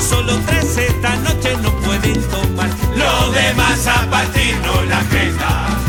Solo 0.00 0.38
tres 0.46 0.76
esta 0.76 1.16
noche 1.16 1.56
no 1.62 1.70
pueden 1.80 2.20
tomar. 2.28 2.68
Los 2.96 3.34
demás 3.34 3.86
a 3.86 4.10
partirnos 4.10 4.86
la 4.88 5.00
jeta. 5.04 5.83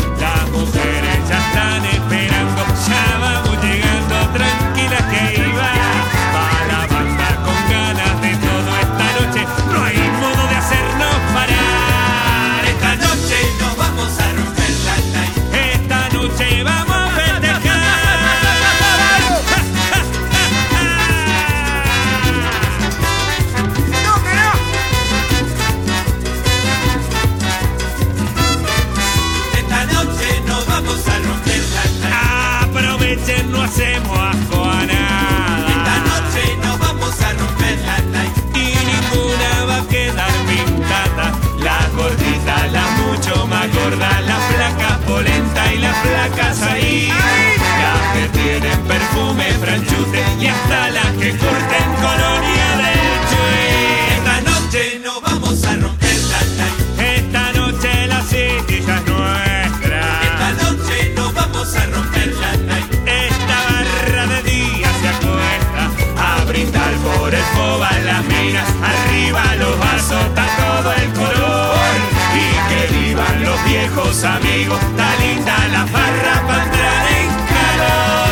Perfume, 48.87 49.45
franchute 49.53 50.23
y 50.39 50.47
hasta 50.47 50.89
las 50.91 51.07
que 51.17 51.31
corten 51.37 51.87
colonia 52.01 52.69
del 52.81 53.11
Chuy. 53.29 54.17
Esta 54.17 54.41
noche 54.41 55.01
no 55.03 55.21
vamos 55.21 55.63
a 55.63 55.75
romper 55.75 56.17
la 56.31 56.41
night. 56.59 56.79
Esta 56.99 57.51
noche 57.53 58.07
la 58.07 58.21
city 58.21 58.83
ya 58.85 58.97
es 58.97 59.05
nuestra. 59.05 60.01
Esta 60.29 60.49
noche 60.63 61.13
no 61.15 61.31
vamos 61.33 61.75
a 61.75 61.85
romper 61.87 62.33
la 62.35 62.51
night. 62.57 62.93
Esta 63.05 63.57
barra 63.69 64.27
de 64.27 64.43
día 64.43 64.89
se 65.01 65.07
acuesta 65.07 65.83
a 66.17 66.45
brindar 66.45 66.93
por 67.05 67.33
el 67.33 67.43
foba 67.55 67.91
las 68.05 68.23
minas. 68.25 68.67
Arriba 68.91 69.55
los 69.55 69.79
vasos, 69.79 70.25
está 70.25 70.45
todo 70.57 70.93
el 70.93 71.09
color. 71.13 71.95
Y 72.35 72.47
que 72.69 72.93
vivan 72.93 73.43
los 73.43 73.65
viejos 73.65 74.23
amigos. 74.23 74.79
Está 74.81 75.15
linda 75.23 75.57
la 75.71 75.85
farra 75.87 76.47
para 76.47 76.63
entrar 76.63 77.05
en 77.19 77.29
calor. 77.53 78.24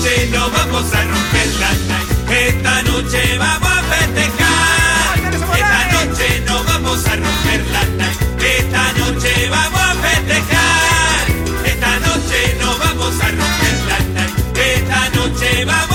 Esta 0.00 0.08
noche 0.08 0.30
no 0.32 0.50
vamos 0.50 0.94
a 0.94 1.02
romper 1.04 1.46
la 1.60 1.70
night. 1.88 2.30
Esta 2.30 2.82
noche 2.84 3.36
vamos 3.38 3.68
a 3.68 3.82
festejar. 3.82 5.18
Esta 5.52 5.92
noche 5.92 6.42
no 6.46 6.64
vamos 6.64 7.06
a 7.06 7.16
romper 7.16 7.66
la 7.70 7.84
night. 7.98 8.42
Esta 8.42 8.92
noche 8.94 9.48
vamos 9.50 9.80
a 9.80 9.94
festejar. 9.96 11.26
Esta 11.66 12.00
noche 12.00 12.56
no 12.60 12.78
vamos 12.78 13.14
a 13.20 13.28
romper 13.28 13.76
la 13.88 13.98
night. 14.14 14.56
Esta 14.56 15.10
noche 15.10 15.64
vamos 15.66 15.89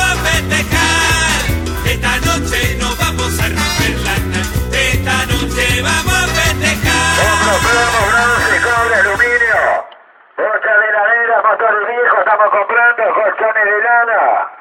heladera, 11.36 11.50
motor 11.50 11.88
viejo, 11.88 12.20
estamos 12.20 12.50
comprando 12.50 13.14
colchones 13.14 13.66
de 13.66 13.82
lana. 13.84 14.52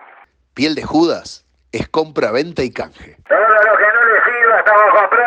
Piel 0.55 0.75
de 0.75 0.83
Judas 0.83 1.45
es 1.73 1.89
compra, 1.89 2.31
venta 2.31 2.63
y 2.63 2.73
canje. 2.73 3.17
Todo 3.29 3.39
lo 3.39 3.79
que 3.79 3.87
no 3.87 4.05
le 4.05 4.25
sirva 4.25 4.59
estamos 4.59 5.01
comprando. 5.01 5.25